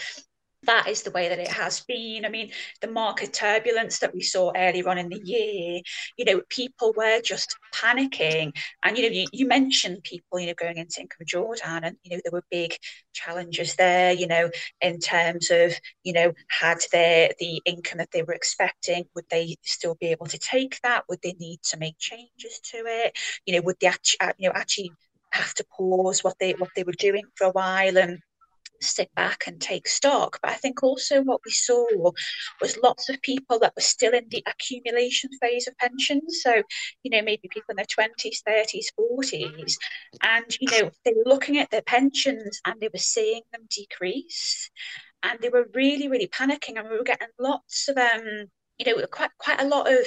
that 0.67 0.89
is 0.89 1.03
the 1.03 1.11
way 1.11 1.29
that 1.29 1.39
it 1.39 1.49
has 1.49 1.81
been. 1.81 2.25
I 2.25 2.29
mean, 2.29 2.53
the 2.81 2.89
market 2.89 3.33
turbulence 3.33 3.99
that 4.01 4.15
we 4.15 4.23
saw 4.23 4.53
earlier 4.55 4.89
on 4.89 4.99
in 4.99 5.09
the 5.09 5.17
mm-hmm. 5.17 5.27
year, 5.27 5.81
you 6.17 6.25
know, 6.25 6.43
people 6.49 6.93
were 6.97 7.21
just 7.21 7.57
panicking. 7.75 8.57
And, 8.85 8.97
you 8.97 9.05
know, 9.05 9.15
you, 9.15 9.27
you 9.33 9.47
mentioned 9.47 10.03
people, 10.03 10.39
you 10.39 10.49
know, 10.49 10.55
going 10.55 10.79
into 10.79 11.01
income 11.01 11.27
drawdown 11.27 11.87
and, 11.87 11.97
you 12.03 12.17
know, 12.17 12.21
there 12.25 12.33
were 12.33 12.45
big 12.51 12.77
challenges 13.13 13.75
there, 13.77 14.13
you 14.13 14.27
know, 14.27 14.51
in 14.81 14.99
terms 14.99 15.51
of, 15.51 15.73
you 16.03 16.13
know, 16.13 16.33
had 16.49 16.79
their 16.93 17.31
the 17.39 17.63
income 17.65 17.99
that 17.99 18.11
they 18.13 18.23
were 18.23 18.35
expecting, 18.35 19.05
would 19.15 19.27
they 19.31 19.57
still 19.63 19.97
be 20.01 20.09
able 20.09 20.27
to 20.27 20.39
take 20.39 20.81
that? 20.83 21.05
Would 21.09 21.21
they 21.23 21.35
need 21.39 21.63
to 21.65 21.79
make 21.79 21.99
changes 21.99 22.61
to 22.73 22.79
it? 22.79 23.17
You 23.47 23.55
know, 23.55 23.63
would 23.63 23.77
they 23.81 23.87
actually, 23.89 24.21
uh, 24.21 24.33
you 24.39 24.49
know, 24.49 24.55
actually 24.55 24.93
have 25.31 25.55
to 25.55 25.65
pause 25.65 26.25
what 26.25 26.39
they 26.39 26.53
what 26.53 26.71
they 26.75 26.83
were 26.83 26.93
doing 26.99 27.25
for 27.35 27.47
a 27.47 27.51
while 27.51 27.99
and 27.99 28.21
sit 28.81 29.15
back 29.15 29.45
and 29.47 29.61
take 29.61 29.89
stock. 29.89 30.39
But 30.43 30.53
I 30.53 30.55
think 30.55 30.83
also 30.83 31.23
what 31.23 31.41
we 31.45 31.51
saw 31.51 31.87
was 32.61 32.79
lots 32.83 33.09
of 33.09 33.21
people 33.23 33.59
that 33.61 33.75
were 33.77 33.83
still 33.83 34.13
in 34.13 34.27
the 34.31 34.43
accumulation 34.47 35.31
phase 35.41 35.67
of 35.67 35.77
pensions. 35.79 36.41
So, 36.43 36.63
you 37.03 37.11
know, 37.11 37.23
maybe 37.23 37.49
people 37.51 37.71
in 37.71 37.77
their 37.77 37.87
20s, 37.87 38.43
30s, 38.47 38.87
40s. 38.99 39.75
And, 40.23 40.57
you 40.61 40.69
know, 40.71 40.91
they 41.05 41.13
were 41.13 41.25
looking 41.31 41.59
at 41.59 41.71
their 41.71 41.83
pensions 41.83 42.61
and 42.65 42.81
they 42.81 42.89
were 42.93 42.99
seeing 42.99 43.43
them 43.53 43.67
decrease. 43.71 44.71
And 45.23 45.39
they 45.41 45.49
were 45.49 45.67
really, 45.75 46.09
really 46.09 46.29
panicking. 46.29 46.79
And 46.79 46.89
we 46.89 46.97
were 46.97 47.05
getting 47.05 47.29
lots 47.39 47.89
of, 47.89 47.97
um, 47.97 48.47
you 48.79 48.87
know, 48.87 49.07
quite 49.07 49.31
quite 49.39 49.61
a 49.61 49.67
lot 49.67 49.93
of 49.93 50.07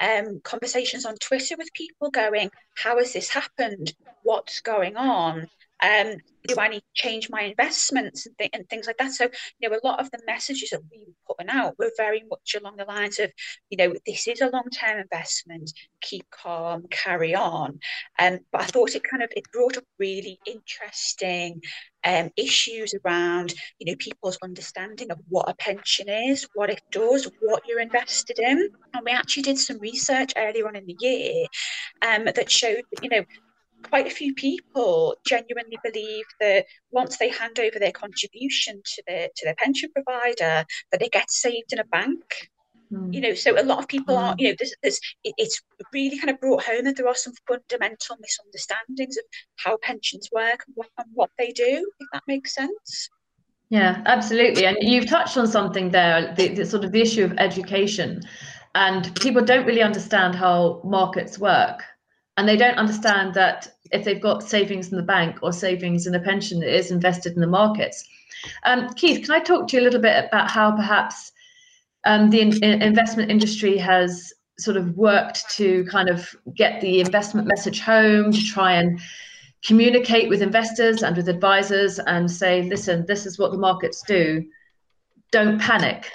um, 0.00 0.40
conversations 0.42 1.04
on 1.06 1.16
Twitter 1.16 1.54
with 1.56 1.72
people 1.72 2.10
going, 2.10 2.50
How 2.76 2.98
has 2.98 3.12
this 3.12 3.28
happened? 3.28 3.94
What's 4.22 4.60
going 4.60 4.96
on? 4.96 5.48
Um, 5.82 6.16
do 6.46 6.54
I 6.58 6.68
need 6.68 6.80
to 6.80 6.94
change 6.94 7.28
my 7.28 7.42
investments 7.42 8.26
and, 8.26 8.38
th- 8.38 8.50
and 8.52 8.68
things 8.68 8.86
like 8.86 8.98
that? 8.98 9.12
So, 9.12 9.28
you 9.58 9.68
know, 9.68 9.76
a 9.76 9.86
lot 9.86 10.00
of 10.00 10.10
the 10.10 10.20
messages 10.26 10.70
that 10.70 10.82
we 10.90 11.04
were 11.06 11.34
putting 11.34 11.50
out 11.50 11.78
were 11.78 11.90
very 11.96 12.22
much 12.28 12.54
along 12.58 12.76
the 12.76 12.84
lines 12.84 13.18
of, 13.18 13.32
you 13.68 13.76
know, 13.76 13.94
this 14.06 14.28
is 14.28 14.40
a 14.40 14.50
long 14.50 14.68
term 14.70 15.00
investment, 15.00 15.72
keep 16.00 16.24
calm, 16.30 16.84
carry 16.90 17.34
on. 17.34 17.80
Um, 18.18 18.38
but 18.52 18.62
I 18.62 18.64
thought 18.66 18.94
it 18.94 19.02
kind 19.04 19.22
of 19.22 19.30
it 19.36 19.50
brought 19.52 19.76
up 19.76 19.84
really 19.98 20.38
interesting 20.46 21.62
um, 22.04 22.30
issues 22.36 22.94
around, 23.04 23.52
you 23.78 23.90
know, 23.90 23.96
people's 23.98 24.38
understanding 24.42 25.10
of 25.10 25.18
what 25.28 25.48
a 25.48 25.54
pension 25.54 26.08
is, 26.08 26.46
what 26.54 26.70
it 26.70 26.80
does, 26.92 27.28
what 27.40 27.62
you're 27.66 27.80
invested 27.80 28.38
in. 28.38 28.70
And 28.94 29.04
we 29.04 29.10
actually 29.10 29.42
did 29.42 29.58
some 29.58 29.78
research 29.78 30.32
earlier 30.36 30.68
on 30.68 30.76
in 30.76 30.86
the 30.86 30.96
year 31.00 31.46
um, 32.02 32.26
that 32.26 32.50
showed 32.50 32.82
you 33.02 33.08
know, 33.08 33.24
quite 33.82 34.06
a 34.06 34.10
few 34.10 34.34
people 34.34 35.16
genuinely 35.26 35.78
believe 35.84 36.24
that 36.40 36.66
once 36.90 37.18
they 37.18 37.28
hand 37.28 37.58
over 37.58 37.78
their 37.78 37.92
contribution 37.92 38.82
to 38.84 39.02
their 39.06 39.28
to 39.36 39.44
their 39.44 39.54
pension 39.54 39.90
provider, 39.92 40.64
that 40.92 41.02
it 41.02 41.12
gets 41.12 41.40
saved 41.40 41.72
in 41.72 41.78
a 41.78 41.84
bank. 41.84 42.50
Mm. 42.92 43.12
You 43.12 43.20
know, 43.20 43.34
so 43.34 43.60
a 43.60 43.64
lot 43.64 43.78
of 43.78 43.88
people 43.88 44.14
mm. 44.14 44.22
are, 44.22 44.34
you 44.38 44.48
know, 44.48 44.54
there's, 44.58 44.74
there's, 44.82 45.00
it, 45.24 45.34
it's 45.38 45.60
really 45.92 46.18
kind 46.18 46.30
of 46.30 46.40
brought 46.40 46.62
home 46.62 46.84
that 46.84 46.96
there 46.96 47.08
are 47.08 47.16
some 47.16 47.32
fundamental 47.48 48.16
misunderstandings 48.20 49.16
of 49.16 49.24
how 49.56 49.76
pensions 49.82 50.28
work 50.32 50.62
and 50.66 50.76
what, 50.76 50.88
and 50.98 51.08
what 51.12 51.30
they 51.36 51.50
do, 51.50 51.90
if 51.98 52.06
that 52.12 52.22
makes 52.28 52.54
sense. 52.54 53.10
Yeah, 53.70 54.02
absolutely. 54.06 54.66
And 54.66 54.76
you've 54.80 55.08
touched 55.08 55.36
on 55.36 55.48
something 55.48 55.90
there, 55.90 56.32
the, 56.36 56.48
the 56.54 56.64
sort 56.64 56.84
of 56.84 56.92
the 56.92 57.00
issue 57.00 57.24
of 57.24 57.32
education. 57.38 58.22
And 58.76 59.12
people 59.20 59.42
don't 59.42 59.66
really 59.66 59.82
understand 59.82 60.36
how 60.36 60.80
markets 60.84 61.40
work 61.40 61.82
and 62.36 62.48
they 62.48 62.56
don't 62.56 62.78
understand 62.78 63.34
that 63.34 63.68
if 63.92 64.04
they've 64.04 64.20
got 64.20 64.42
savings 64.42 64.90
in 64.90 64.96
the 64.96 65.02
bank 65.02 65.38
or 65.42 65.52
savings 65.52 66.06
in 66.06 66.14
a 66.14 66.20
pension 66.20 66.60
that 66.60 66.74
is 66.74 66.90
invested 66.90 67.34
in 67.34 67.40
the 67.40 67.46
markets. 67.46 68.04
Um, 68.64 68.92
Keith, 68.94 69.24
can 69.24 69.34
I 69.34 69.40
talk 69.40 69.68
to 69.68 69.76
you 69.76 69.82
a 69.82 69.84
little 69.84 70.00
bit 70.00 70.24
about 70.24 70.50
how 70.50 70.72
perhaps 70.72 71.32
um, 72.04 72.30
the 72.30 72.40
in- 72.40 72.82
investment 72.82 73.30
industry 73.30 73.76
has 73.78 74.32
sort 74.58 74.76
of 74.76 74.96
worked 74.96 75.48
to 75.50 75.84
kind 75.84 76.08
of 76.08 76.34
get 76.54 76.80
the 76.80 77.00
investment 77.00 77.46
message 77.46 77.80
home 77.80 78.32
to 78.32 78.44
try 78.44 78.72
and 78.72 79.00
communicate 79.64 80.28
with 80.28 80.42
investors 80.42 81.02
and 81.02 81.16
with 81.16 81.28
advisors 81.28 81.98
and 81.98 82.30
say, 82.30 82.62
listen, 82.62 83.04
this 83.06 83.26
is 83.26 83.38
what 83.38 83.50
the 83.50 83.58
markets 83.58 84.02
do. 84.06 84.44
Don't 85.32 85.60
panic. 85.60 86.10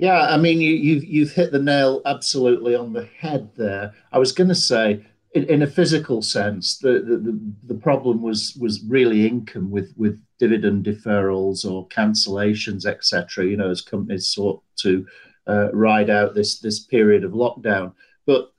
Yeah, 0.00 0.28
I 0.28 0.38
mean, 0.38 0.62
you, 0.62 0.72
you've 0.72 1.04
you've 1.04 1.32
hit 1.32 1.52
the 1.52 1.58
nail 1.58 2.00
absolutely 2.06 2.74
on 2.74 2.94
the 2.94 3.04
head 3.04 3.50
there. 3.58 3.92
I 4.12 4.18
was 4.18 4.32
going 4.32 4.48
to 4.48 4.54
say, 4.54 5.04
in, 5.34 5.44
in, 5.44 5.60
a 5.60 5.66
physical 5.66 6.22
sense, 6.22 6.78
the, 6.78 6.92
the 7.02 7.38
the 7.64 7.78
problem 7.78 8.22
was 8.22 8.56
was 8.58 8.82
really 8.84 9.26
income 9.26 9.70
with 9.70 9.92
with 9.98 10.18
dividend 10.38 10.86
deferrals 10.86 11.70
or 11.70 11.86
cancellations, 11.88 12.86
etc. 12.86 13.44
You 13.44 13.58
know, 13.58 13.68
as 13.68 13.82
companies 13.82 14.26
sought 14.28 14.62
to 14.76 15.06
uh, 15.46 15.70
ride 15.74 16.08
out 16.08 16.34
this 16.34 16.60
this 16.60 16.80
period 16.80 17.22
of 17.22 17.32
lockdown. 17.32 17.92
But 18.24 18.54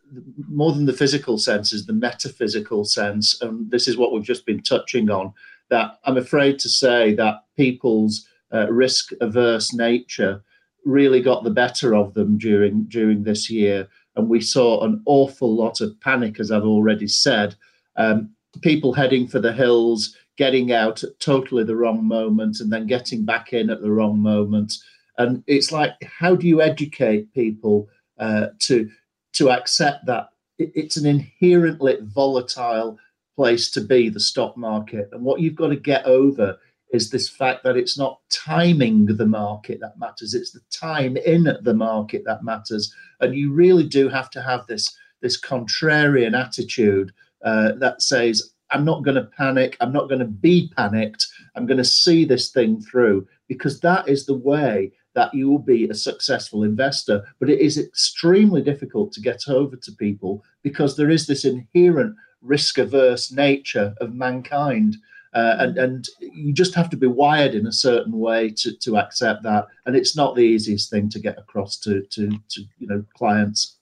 more 0.47 0.73
than 0.73 0.85
the 0.85 0.93
physical 0.93 1.39
sense 1.39 1.73
is 1.73 1.87
the 1.87 1.93
metaphysical 1.93 2.85
sense, 2.85 3.41
and 3.41 3.71
this 3.71 3.87
is 3.87 3.97
what 3.97 4.13
we've 4.13 4.21
just 4.21 4.45
been 4.45 4.61
touching 4.61 5.09
on. 5.09 5.33
That 5.71 5.97
I'm 6.05 6.17
afraid 6.17 6.59
to 6.59 6.69
say 6.69 7.15
that 7.15 7.45
people's 7.57 8.27
uh, 8.53 8.71
risk 8.71 9.09
averse 9.21 9.73
nature 9.73 10.43
really 10.85 11.21
got 11.21 11.43
the 11.43 11.49
better 11.51 11.95
of 11.95 12.13
them 12.13 12.37
during 12.37 12.83
during 12.85 13.23
this 13.23 13.49
year, 13.49 13.87
and 14.15 14.29
we 14.29 14.41
saw 14.41 14.83
an 14.83 15.01
awful 15.05 15.55
lot 15.55 15.81
of 15.81 15.99
panic, 16.01 16.39
as 16.39 16.51
I've 16.51 16.63
already 16.63 17.07
said. 17.07 17.55
Um, 17.95 18.31
people 18.61 18.93
heading 18.93 19.27
for 19.27 19.39
the 19.39 19.53
hills, 19.53 20.15
getting 20.37 20.71
out 20.71 21.03
at 21.03 21.19
totally 21.19 21.63
the 21.63 21.75
wrong 21.75 22.03
moment, 22.03 22.59
and 22.59 22.71
then 22.71 22.87
getting 22.87 23.25
back 23.25 23.53
in 23.53 23.69
at 23.69 23.81
the 23.81 23.91
wrong 23.91 24.19
moment. 24.19 24.73
And 25.17 25.43
it's 25.47 25.71
like, 25.71 25.91
how 26.03 26.35
do 26.35 26.47
you 26.47 26.61
educate 26.61 27.33
people 27.33 27.87
uh, 28.19 28.47
to 28.59 28.89
to 29.33 29.49
accept 29.49 30.05
that 30.05 30.29
it's 30.57 30.97
an 30.97 31.05
inherently 31.05 31.97
volatile 32.01 32.97
place 33.35 33.71
to 33.71 33.81
be, 33.81 34.09
the 34.09 34.19
stock 34.19 34.57
market, 34.57 35.09
and 35.11 35.23
what 35.23 35.39
you've 35.39 35.55
got 35.55 35.69
to 35.69 35.75
get 35.75 36.05
over 36.05 36.57
is 36.93 37.09
this 37.09 37.29
fact 37.29 37.63
that 37.63 37.77
it's 37.77 37.97
not 37.97 38.19
timing 38.29 39.05
the 39.05 39.25
market 39.25 39.79
that 39.79 39.97
matters 39.97 40.33
it's 40.33 40.51
the 40.51 40.61
time 40.71 41.17
in 41.17 41.43
the 41.61 41.73
market 41.73 42.23
that 42.25 42.43
matters. 42.43 42.93
And 43.19 43.35
you 43.35 43.53
really 43.53 43.87
do 43.87 44.09
have 44.09 44.29
to 44.31 44.41
have 44.41 44.67
this 44.67 44.95
this 45.21 45.39
contrarian 45.39 46.39
attitude 46.39 47.11
uh, 47.45 47.73
that 47.73 48.01
says 48.01 48.53
i'm 48.71 48.85
not 48.85 49.03
going 49.03 49.15
to 49.15 49.29
panic 49.37 49.77
i'm 49.81 49.91
not 49.91 50.07
going 50.07 50.19
to 50.19 50.25
be 50.25 50.71
panicked 50.75 51.27
i'm 51.55 51.65
going 51.65 51.77
to 51.77 51.83
see 51.83 52.23
this 52.25 52.49
thing 52.49 52.81
through 52.81 53.27
because 53.47 53.79
that 53.81 54.07
is 54.07 54.25
the 54.25 54.37
way 54.37 54.91
that 55.13 55.33
you 55.33 55.49
will 55.49 55.59
be 55.59 55.89
a 55.89 55.93
successful 55.93 56.63
investor. 56.63 57.23
But 57.39 57.49
it 57.49 57.59
is 57.59 57.77
extremely 57.77 58.61
difficult 58.61 59.11
to 59.13 59.21
get 59.21 59.47
over 59.47 59.75
to 59.75 59.91
people 59.93 60.43
because 60.63 60.95
there 60.95 61.09
is 61.09 61.27
this 61.27 61.45
inherent 61.45 62.15
risk 62.41 62.77
averse 62.77 63.31
nature 63.31 63.93
of 64.01 64.13
mankind 64.13 64.97
uh, 65.33 65.55
and 65.59 65.77
and 65.77 66.07
you 66.19 66.53
just 66.53 66.75
have 66.75 66.89
to 66.89 66.97
be 66.97 67.07
wired 67.07 67.55
in 67.55 67.67
a 67.67 67.71
certain 67.71 68.17
way 68.19 68.49
to 68.49 68.75
to 68.77 68.97
accept 68.97 69.43
that 69.43 69.65
and 69.85 69.95
it's 69.95 70.15
not 70.15 70.35
the 70.35 70.41
easiest 70.41 70.89
thing 70.89 71.09
to 71.09 71.19
get 71.19 71.37
across 71.37 71.77
to 71.77 72.01
to 72.09 72.29
to 72.49 72.61
you 72.79 72.87
know 72.87 73.03
clients 73.15 73.77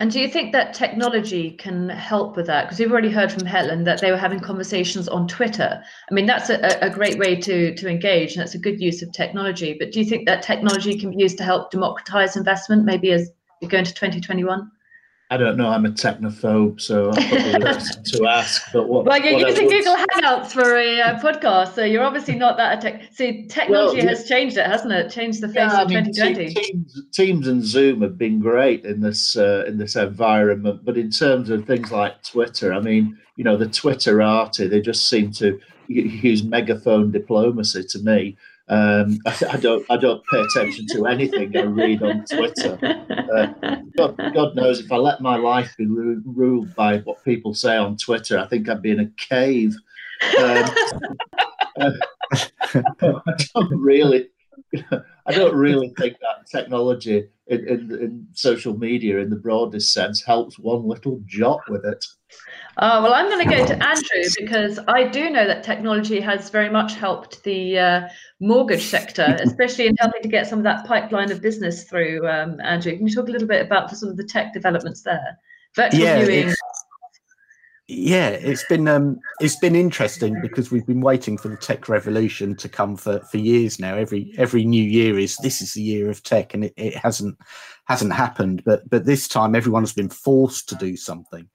and 0.00 0.10
do 0.10 0.18
you 0.20 0.26
think 0.26 0.52
that 0.52 0.74
technology 0.74 1.52
can 1.52 1.88
help 1.88 2.36
with 2.36 2.46
that? 2.46 2.64
Because 2.64 2.80
we've 2.80 2.90
already 2.90 3.10
heard 3.10 3.30
from 3.30 3.46
Helen 3.46 3.84
that 3.84 4.00
they 4.00 4.10
were 4.10 4.16
having 4.16 4.40
conversations 4.40 5.08
on 5.08 5.28
Twitter. 5.28 5.80
I 6.10 6.14
mean, 6.14 6.26
that's 6.26 6.50
a, 6.50 6.78
a 6.82 6.90
great 6.90 7.16
way 7.16 7.36
to, 7.36 7.74
to 7.76 7.88
engage, 7.88 8.32
and 8.32 8.40
that's 8.40 8.56
a 8.56 8.58
good 8.58 8.80
use 8.80 9.02
of 9.02 9.12
technology. 9.12 9.76
But 9.78 9.92
do 9.92 10.00
you 10.00 10.04
think 10.04 10.26
that 10.26 10.42
technology 10.42 10.98
can 10.98 11.10
be 11.10 11.22
used 11.22 11.38
to 11.38 11.44
help 11.44 11.70
democratize 11.70 12.36
investment, 12.36 12.84
maybe 12.84 13.12
as 13.12 13.30
we 13.62 13.68
go 13.68 13.78
into 13.78 13.94
2021? 13.94 14.68
I 15.30 15.38
don't 15.38 15.56
know. 15.56 15.68
I'm 15.68 15.86
a 15.86 15.90
technophobe, 15.90 16.80
so 16.80 17.10
I'm 17.10 17.28
probably 17.28 17.80
to 18.04 18.26
ask. 18.28 18.62
But 18.72 18.88
what? 18.88 19.06
Well, 19.06 19.20
you're 19.20 19.48
using 19.48 19.68
Google 19.68 19.96
Hangouts 19.96 20.52
for 20.52 20.76
a 20.76 21.00
uh, 21.00 21.20
podcast, 21.20 21.74
so 21.74 21.82
you're 21.84 22.04
obviously 22.04 22.34
not 22.34 22.58
that. 22.58 22.82
tech. 22.82 23.08
See, 23.12 23.46
technology 23.46 23.98
well, 23.98 24.08
has 24.08 24.28
changed 24.28 24.58
it, 24.58 24.66
hasn't 24.66 24.92
it? 24.92 25.10
Changed 25.10 25.40
the 25.40 25.48
face 25.48 25.56
yeah, 25.56 25.82
of 25.82 25.90
I 25.90 25.94
mean, 25.94 26.12
2020. 26.12 26.54
Teams, 26.54 27.02
Teams, 27.12 27.48
and 27.48 27.64
Zoom 27.64 28.02
have 28.02 28.18
been 28.18 28.38
great 28.38 28.84
in 28.84 29.00
this 29.00 29.36
uh, 29.36 29.64
in 29.66 29.78
this 29.78 29.96
environment, 29.96 30.84
but 30.84 30.98
in 30.98 31.10
terms 31.10 31.48
of 31.48 31.66
things 31.66 31.90
like 31.90 32.22
Twitter, 32.22 32.74
I 32.74 32.80
mean, 32.80 33.18
you 33.36 33.44
know, 33.44 33.56
the 33.56 33.66
Twitter 33.66 34.18
Twitterati, 34.18 34.68
they 34.68 34.80
just 34.82 35.08
seem 35.08 35.32
to 35.32 35.58
use 35.88 36.42
megaphone 36.42 37.10
diplomacy 37.10 37.84
to 37.84 37.98
me. 38.00 38.36
Um, 38.68 39.18
I, 39.26 39.36
I, 39.52 39.56
don't 39.56 39.84
I 39.90 39.96
don't 39.96 40.22
pay 40.26 40.40
attention 40.40 40.86
to 40.92 41.06
anything 41.06 41.56
I 41.56 41.62
read 41.62 42.02
on 42.02 42.24
Twitter. 42.24 42.78
Uh, 42.82 43.76
God, 43.96 44.16
God, 44.34 44.54
knows 44.54 44.80
if 44.80 44.90
I 44.90 44.96
let 44.96 45.20
my 45.20 45.36
life 45.36 45.74
be 45.76 45.86
ru- 45.86 46.22
ruled 46.24 46.74
by 46.74 46.98
what 46.98 47.24
people 47.24 47.54
say 47.54 47.76
on 47.76 47.96
Twitter, 47.96 48.38
I 48.38 48.46
think 48.46 48.68
I'd 48.68 48.82
be 48.82 48.90
in 48.90 49.00
a 49.00 49.10
cave. 49.16 49.74
Um, 50.38 50.64
uh, 51.80 51.90
I 52.36 53.34
don't 53.54 53.80
really. 53.80 54.28
I 55.26 55.32
don't 55.32 55.54
really 55.54 55.92
think 55.98 56.18
that 56.20 56.46
technology 56.50 57.28
in, 57.46 57.68
in, 57.68 57.92
in, 57.92 58.26
social 58.32 58.76
media, 58.76 59.18
in 59.18 59.30
the 59.30 59.36
broadest 59.36 59.92
sense, 59.92 60.22
helps 60.22 60.58
one 60.58 60.86
little 60.86 61.20
jot 61.24 61.60
with 61.68 61.84
it. 61.84 62.04
Uh, 62.76 63.00
well, 63.02 63.14
I'm 63.14 63.28
going 63.28 63.48
to 63.48 63.56
go 63.56 63.66
to 63.66 63.86
Andrew 63.86 64.30
because 64.38 64.78
I 64.88 65.04
do 65.04 65.30
know 65.30 65.46
that 65.46 65.62
technology 65.62 66.20
has 66.20 66.50
very 66.50 66.68
much 66.68 66.94
helped 66.94 67.42
the 67.44 67.78
uh, 67.78 68.08
mortgage 68.40 68.84
sector, 68.84 69.36
especially 69.42 69.86
in 69.86 69.96
helping 69.98 70.22
to 70.22 70.28
get 70.28 70.46
some 70.46 70.58
of 70.58 70.64
that 70.64 70.86
pipeline 70.86 71.30
of 71.30 71.40
business 71.40 71.84
through. 71.84 72.26
Um, 72.28 72.60
Andrew, 72.60 72.96
can 72.96 73.06
you 73.06 73.14
talk 73.14 73.28
a 73.28 73.32
little 73.32 73.48
bit 73.48 73.64
about 73.64 73.90
the 73.90 73.96
sort 73.96 74.10
of 74.10 74.16
the 74.16 74.24
tech 74.24 74.52
developments 74.52 75.02
there? 75.02 75.38
Virtual 75.76 76.00
yeah, 76.00 76.24
viewing. 76.24 76.54
Yeah, 77.86 78.30
it's 78.30 78.64
been 78.64 78.88
um, 78.88 79.20
it's 79.40 79.56
been 79.56 79.76
interesting 79.76 80.40
because 80.40 80.70
we've 80.70 80.86
been 80.86 81.02
waiting 81.02 81.36
for 81.36 81.48
the 81.48 81.56
tech 81.56 81.86
revolution 81.86 82.56
to 82.56 82.68
come 82.68 82.96
for, 82.96 83.20
for 83.20 83.36
years 83.36 83.78
now. 83.78 83.94
Every 83.94 84.32
every 84.38 84.64
new 84.64 84.82
year 84.82 85.18
is 85.18 85.36
this 85.36 85.60
is 85.60 85.74
the 85.74 85.82
year 85.82 86.08
of 86.08 86.22
tech, 86.22 86.54
and 86.54 86.64
it, 86.64 86.72
it 86.78 86.96
hasn't 86.96 87.36
hasn't 87.84 88.14
happened. 88.14 88.62
But 88.64 88.88
but 88.88 89.04
this 89.04 89.28
time 89.28 89.54
everyone's 89.54 89.92
been 89.92 90.08
forced 90.08 90.66
to 90.70 90.76
do 90.76 90.96
something. 90.96 91.46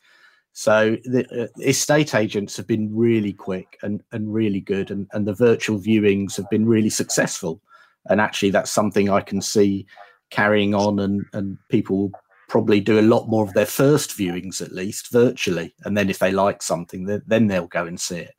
So 0.53 0.97
the 1.03 1.25
uh, 1.45 1.61
estate 1.61 2.13
agents 2.13 2.57
have 2.57 2.67
been 2.67 2.95
really 2.95 3.33
quick 3.33 3.77
and, 3.81 4.03
and 4.11 4.31
really 4.31 4.59
good, 4.59 4.91
and, 4.91 5.07
and 5.13 5.27
the 5.27 5.33
virtual 5.33 5.79
viewings 5.79 6.35
have 6.37 6.49
been 6.51 6.67
really 6.67 6.89
successful. 6.89 7.61
And 8.05 8.21
actually, 8.21 8.51
that's 8.51 8.71
something 8.71 9.09
I 9.09 9.21
can 9.21 9.41
see 9.41 9.87
carrying 10.29 10.75
on, 10.75 10.99
and, 10.99 11.25
and 11.33 11.57
people 11.69 12.11
probably 12.49 12.81
do 12.81 12.99
a 12.99 13.01
lot 13.01 13.29
more 13.29 13.43
of 13.43 13.53
their 13.53 13.65
first 13.65 14.11
viewings 14.11 14.61
at 14.61 14.73
least 14.73 15.11
virtually. 15.11 15.73
And 15.85 15.95
then 15.95 16.09
if 16.09 16.19
they 16.19 16.31
like 16.31 16.61
something 16.61 17.05
then 17.05 17.47
they'll 17.47 17.67
go 17.67 17.85
and 17.85 17.99
see 17.99 18.17
it. 18.17 18.35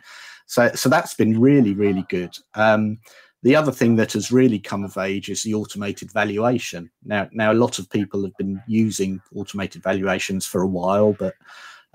So 0.47 0.71
so 0.75 0.89
that's 0.89 1.15
been 1.15 1.41
really 1.41 1.73
really 1.73 2.05
good. 2.09 2.37
Um, 2.55 2.99
the 3.43 3.57
other 3.57 3.73
thing 3.73 3.97
that 3.97 4.13
has 4.13 4.31
really 4.31 4.59
come 4.59 4.85
of 4.85 4.99
age 4.99 5.31
is 5.31 5.43
the 5.43 5.55
automated 5.55 6.13
valuation. 6.13 6.91
Now 7.05 7.29
now 7.33 7.53
a 7.53 7.63
lot 7.65 7.79
of 7.79 7.89
people 7.89 8.23
have 8.25 8.37
been 8.37 8.63
using 8.67 9.23
automated 9.35 9.83
valuations 9.83 10.45
for 10.45 10.61
a 10.61 10.67
while 10.67 11.13
but 11.13 11.35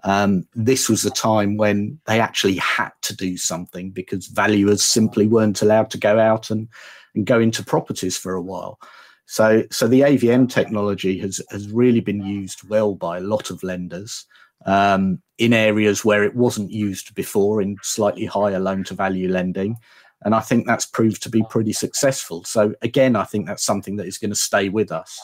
um, 0.04 0.48
this 0.54 0.88
was 0.88 1.04
a 1.04 1.10
time 1.10 1.58
when 1.58 2.00
they 2.06 2.20
actually 2.20 2.58
had 2.58 2.92
to 3.02 3.16
do 3.16 3.38
something 3.38 3.90
because 3.90 4.28
valuers 4.28 4.84
simply 4.84 5.26
weren't 5.26 5.64
allowed 5.64 5.90
to 5.92 5.98
go 5.98 6.20
out 6.20 6.52
and, 6.52 6.68
and 7.16 7.26
go 7.26 7.40
into 7.40 7.64
properties 7.64 8.16
for 8.16 8.34
a 8.34 8.42
while 8.42 8.80
so, 9.26 9.64
so 9.72 9.88
the 9.88 10.02
AVM 10.02 10.50
technology 10.50 11.18
has 11.20 11.42
has 11.50 11.70
really 11.72 12.00
been 12.00 12.24
used 12.26 12.68
well 12.68 12.96
by 12.96 13.18
a 13.18 13.22
lot 13.22 13.50
of 13.50 13.64
lenders 13.64 14.26
um, 14.66 15.22
in 15.38 15.54
areas 15.54 16.06
where 16.06 16.24
it 16.24 16.36
wasn't 16.36 16.72
used 16.72 17.16
before, 17.16 17.62
in 17.62 17.78
slightly 17.82 18.26
higher 18.26 18.60
loan 18.60 18.84
to 18.86 18.94
value 18.94 19.30
lending, 19.30 19.78
and 20.24 20.36
I 20.36 20.40
think 20.40 20.66
that's 20.66 20.86
proved 20.86 21.24
to 21.24 21.30
be 21.30 21.44
pretty 21.50 21.74
successful. 21.74 22.44
So 22.44 22.74
again, 22.82 23.16
I 23.16 23.24
think 23.24 23.48
that's 23.48 23.66
something 23.66 23.96
that 23.98 24.08
is 24.08 24.18
going 24.18 24.32
to 24.32 24.36
stay 24.36 24.70
with 24.70 24.92
us. 24.92 25.20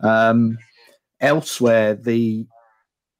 Um, 0.00 0.58
elsewhere, 1.20 1.94
the 1.94 2.46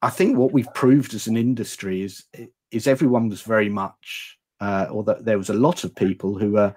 I 0.01 0.09
think 0.09 0.37
what 0.37 0.51
we've 0.51 0.73
proved 0.73 1.13
as 1.13 1.27
an 1.27 1.37
industry 1.37 2.03
is 2.03 2.23
is 2.71 2.87
everyone 2.87 3.29
was 3.29 3.41
very 3.41 3.69
much, 3.69 4.37
uh, 4.59 4.87
or 4.91 5.03
that 5.03 5.25
there 5.25 5.37
was 5.37 5.49
a 5.49 5.53
lot 5.53 5.83
of 5.83 5.95
people 5.95 6.37
who 6.37 6.51
were 6.51 6.73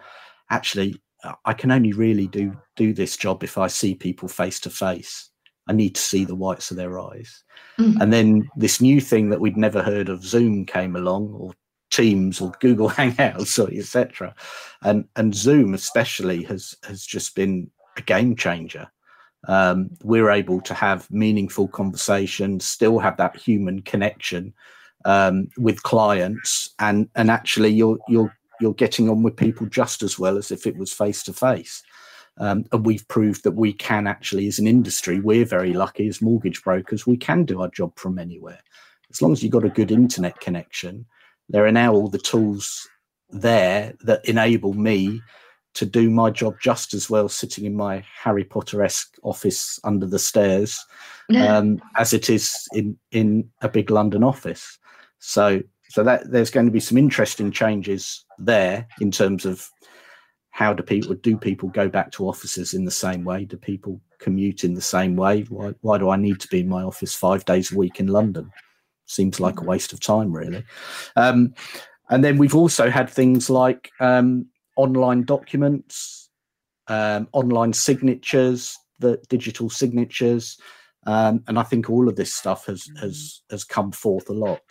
actually 0.51 1.01
I 1.45 1.53
can 1.53 1.71
only 1.71 1.93
really 1.93 2.27
do 2.27 2.57
do 2.77 2.93
this 2.93 3.17
job 3.17 3.43
if 3.43 3.59
I 3.59 3.67
see 3.67 3.95
people 3.95 4.29
face 4.29 4.61
to 4.61 4.71
face. 4.71 5.31
I 5.69 5.73
need 5.73 5.95
to 5.95 6.01
see 6.01 6.25
the 6.25 6.35
whites 6.35 6.71
of 6.71 6.77
their 6.77 6.99
eyes. 6.99 7.43
Mm-hmm. 7.79 8.03
And 8.03 8.13
then 8.13 8.49
this 8.57 8.81
new 8.81 9.01
thing 9.01 9.31
that 9.31 9.41
we'd 9.41 9.57
never 9.57 9.83
heard 9.83 10.09
of, 10.09 10.23
Zoom, 10.23 10.67
came 10.67 10.95
along, 10.95 11.31
or 11.33 11.53
Teams, 11.91 12.41
or 12.41 12.53
Google 12.61 12.91
Hangouts, 12.91 13.59
or 13.59 13.73
etc. 13.73 14.35
And 14.83 15.07
and 15.17 15.35
Zoom 15.35 15.75
especially 15.75 16.43
has 16.45 16.75
has 16.85 17.05
just 17.05 17.35
been 17.35 17.71
a 17.97 18.03
game 18.03 18.37
changer. 18.37 18.91
Um, 19.47 19.91
we're 20.03 20.31
able 20.31 20.61
to 20.63 20.75
have 20.75 21.11
meaningful 21.11 21.69
conversations, 21.69 22.65
still 22.67 22.99
have 22.99 23.19
that 23.19 23.37
human 23.37 23.83
connection 23.83 24.55
um, 25.05 25.49
with 25.57 25.83
clients, 25.83 26.75
and 26.79 27.09
and 27.15 27.31
actually 27.31 27.71
you're 27.71 27.99
you're 28.09 28.37
you're 28.61 28.75
getting 28.75 29.09
on 29.09 29.23
with 29.23 29.37
people 29.37 29.67
just 29.67 30.03
as 30.03 30.19
well 30.19 30.37
as 30.37 30.51
if 30.51 30.67
it 30.67 30.77
was 30.77 30.93
face 30.93 31.23
to 31.25 31.33
face. 31.33 31.83
and 32.39 32.67
we've 32.85 33.07
proved 33.09 33.45
that 33.45 33.53
we 33.53 33.73
can 33.73 34.07
actually, 34.07 34.47
as 34.47 34.59
an 34.59 34.67
industry, 34.67 35.21
we're 35.21 35.45
very 35.45 35.73
lucky 35.73 36.09
as 36.09 36.23
mortgage 36.23 36.63
brokers, 36.63 37.07
we 37.07 37.17
can 37.17 37.45
do 37.45 37.61
our 37.63 37.69
job 37.69 37.97
from 37.99 38.19
anywhere. 38.19 38.61
As 39.11 39.23
long 39.23 39.33
as 39.33 39.43
you've 39.43 39.53
got 39.53 39.65
a 39.65 39.69
good 39.69 39.93
internet 39.93 40.41
connection, 40.41 41.07
there 41.49 41.67
are 41.67 41.73
now 41.73 41.93
all 41.93 42.09
the 42.09 42.19
tools 42.19 42.89
there 43.31 43.95
that 44.03 44.25
enable 44.25 44.75
me 44.75 45.21
to 45.75 45.85
do 45.85 46.09
my 46.09 46.31
job 46.31 46.55
just 46.61 46.95
as 46.95 47.11
well 47.11 47.29
sitting 47.29 47.65
in 47.65 47.77
my 47.77 48.05
Harry 48.23 48.45
Potter 48.45 48.83
esque 48.83 49.17
office 49.23 49.79
under 49.85 50.07
the 50.07 50.19
stairs 50.19 50.79
um, 51.37 51.81
as 51.97 52.13
it 52.13 52.31
is 52.31 52.57
in, 52.73 52.97
in 53.11 53.51
a 53.61 53.69
big 53.69 53.91
London 53.91 54.23
office. 54.23 54.79
So 55.19 55.63
so 55.95 56.03
that 56.03 56.29
there's 56.33 56.51
going 56.51 56.67
to 56.67 56.73
be 56.73 56.81
some 56.81 56.99
interesting 56.99 57.53
changes 57.53 58.25
there 58.37 58.89
in 59.01 59.13
terms 59.13 59.47
of 59.47 59.71
how 60.51 60.75
do 60.75 60.83
people 60.83 61.15
do 61.15 61.37
people 61.37 61.69
go 61.69 61.89
back 61.89 62.11
to 62.11 62.27
offices 62.29 62.75
in 62.75 62.85
the 62.85 62.91
same 62.91 63.23
way? 63.23 63.45
Do 63.45 63.57
people 63.57 64.01
commute 64.19 64.65
in 64.65 64.75
the 64.75 64.81
same 64.81 65.15
way? 65.15 65.43
Why, 65.43 65.73
why 65.83 65.99
do 65.99 66.11
I 66.11 66.17
need 66.17 66.41
to 66.41 66.49
be 66.49 66.59
in 66.59 66.69
my 66.69 66.83
office 66.83 67.15
five 67.15 67.45
days 67.45 67.71
a 67.71 67.79
week 67.79 68.01
in 68.01 68.09
London? 68.09 68.51
Seems 69.07 69.39
like 69.39 69.61
a 69.61 69.65
waste 69.65 69.93
of 69.93 70.01
time, 70.01 70.33
really. 70.33 70.65
Um, 71.15 71.55
and 72.11 72.25
then 72.25 72.39
we've 72.39 72.57
also 72.57 72.91
had 72.91 73.09
things 73.09 73.49
like 73.49 73.93
um, 74.01 74.47
online 74.75 75.23
documents, 75.23 76.29
um, 76.89 77.29
online 77.31 77.73
signatures, 77.73 78.77
the 78.99 79.23
digital 79.29 79.71
signatures, 79.71 80.59
um, 81.07 81.45
and 81.47 81.57
I 81.57 81.63
think 81.63 81.89
all 81.89 82.09
of 82.09 82.17
this 82.17 82.35
stuff 82.35 82.67
has 82.67 82.91
has 83.01 83.43
has 83.49 83.63
come 83.63 83.93
forth 83.93 84.29
a 84.29 84.33
lot. 84.33 84.63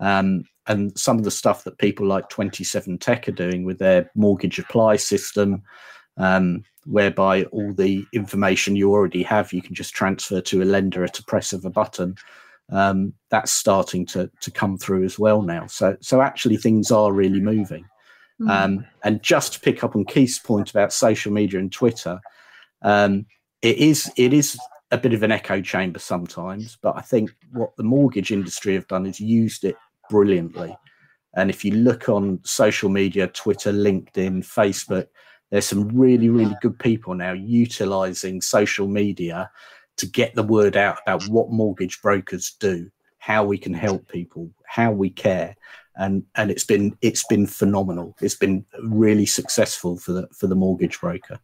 Um, 0.00 0.44
and 0.68 0.96
some 0.98 1.18
of 1.18 1.24
the 1.24 1.30
stuff 1.30 1.64
that 1.64 1.78
people 1.78 2.06
like 2.06 2.28
Twenty7tec 2.28 3.26
are 3.26 3.32
doing 3.32 3.64
with 3.64 3.78
their 3.78 4.10
mortgage 4.14 4.58
apply 4.58 4.96
system, 4.96 5.62
um, 6.18 6.62
whereby 6.84 7.44
all 7.44 7.72
the 7.72 8.04
information 8.12 8.76
you 8.76 8.92
already 8.92 9.22
have 9.22 9.52
you 9.52 9.62
can 9.62 9.74
just 9.74 9.94
transfer 9.94 10.40
to 10.42 10.62
a 10.62 10.64
lender 10.64 11.02
at 11.04 11.18
a 11.18 11.24
press 11.24 11.52
of 11.52 11.64
a 11.64 11.70
button. 11.70 12.14
Um, 12.70 13.14
that's 13.30 13.50
starting 13.50 14.04
to 14.06 14.30
to 14.40 14.50
come 14.50 14.76
through 14.76 15.04
as 15.04 15.18
well 15.18 15.42
now. 15.42 15.66
So 15.66 15.96
so 16.00 16.20
actually 16.20 16.58
things 16.58 16.90
are 16.90 17.12
really 17.12 17.40
moving. 17.40 17.86
Mm. 18.40 18.50
Um, 18.50 18.86
and 19.02 19.22
just 19.22 19.54
to 19.54 19.60
pick 19.60 19.82
up 19.82 19.96
on 19.96 20.04
Keith's 20.04 20.38
point 20.38 20.70
about 20.70 20.92
social 20.92 21.32
media 21.32 21.58
and 21.58 21.72
Twitter, 21.72 22.20
um, 22.82 23.26
it 23.62 23.78
is 23.78 24.12
it 24.16 24.34
is 24.34 24.58
a 24.90 24.98
bit 24.98 25.12
of 25.12 25.22
an 25.22 25.32
echo 25.32 25.60
chamber 25.60 25.98
sometimes, 25.98 26.78
but 26.80 26.96
I 26.96 27.00
think 27.00 27.30
what 27.52 27.76
the 27.76 27.82
mortgage 27.82 28.30
industry 28.30 28.74
have 28.74 28.88
done 28.88 29.06
is 29.06 29.20
used 29.20 29.64
it 29.64 29.76
brilliantly. 30.08 30.76
And 31.34 31.50
if 31.50 31.64
you 31.64 31.72
look 31.72 32.08
on 32.08 32.40
social 32.44 32.88
media, 32.88 33.28
Twitter, 33.28 33.72
LinkedIn, 33.72 34.44
Facebook, 34.44 35.08
there's 35.50 35.66
some 35.66 35.88
really, 35.88 36.28
really 36.28 36.56
good 36.60 36.78
people 36.78 37.14
now 37.14 37.32
utilizing 37.32 38.40
social 38.40 38.86
media 38.86 39.50
to 39.96 40.06
get 40.06 40.34
the 40.34 40.42
word 40.42 40.76
out 40.76 40.98
about 41.02 41.26
what 41.28 41.50
mortgage 41.50 42.00
brokers 42.02 42.56
do, 42.58 42.90
how 43.18 43.44
we 43.44 43.58
can 43.58 43.74
help 43.74 44.08
people, 44.08 44.50
how 44.66 44.92
we 44.92 45.10
care. 45.10 45.56
And 45.96 46.24
and 46.36 46.50
it's 46.50 46.64
been 46.64 46.96
it's 47.02 47.26
been 47.26 47.46
phenomenal. 47.46 48.16
It's 48.20 48.36
been 48.36 48.64
really 48.80 49.26
successful 49.26 49.96
for 49.96 50.12
the 50.12 50.28
for 50.32 50.46
the 50.46 50.54
mortgage 50.54 51.00
broker 51.00 51.40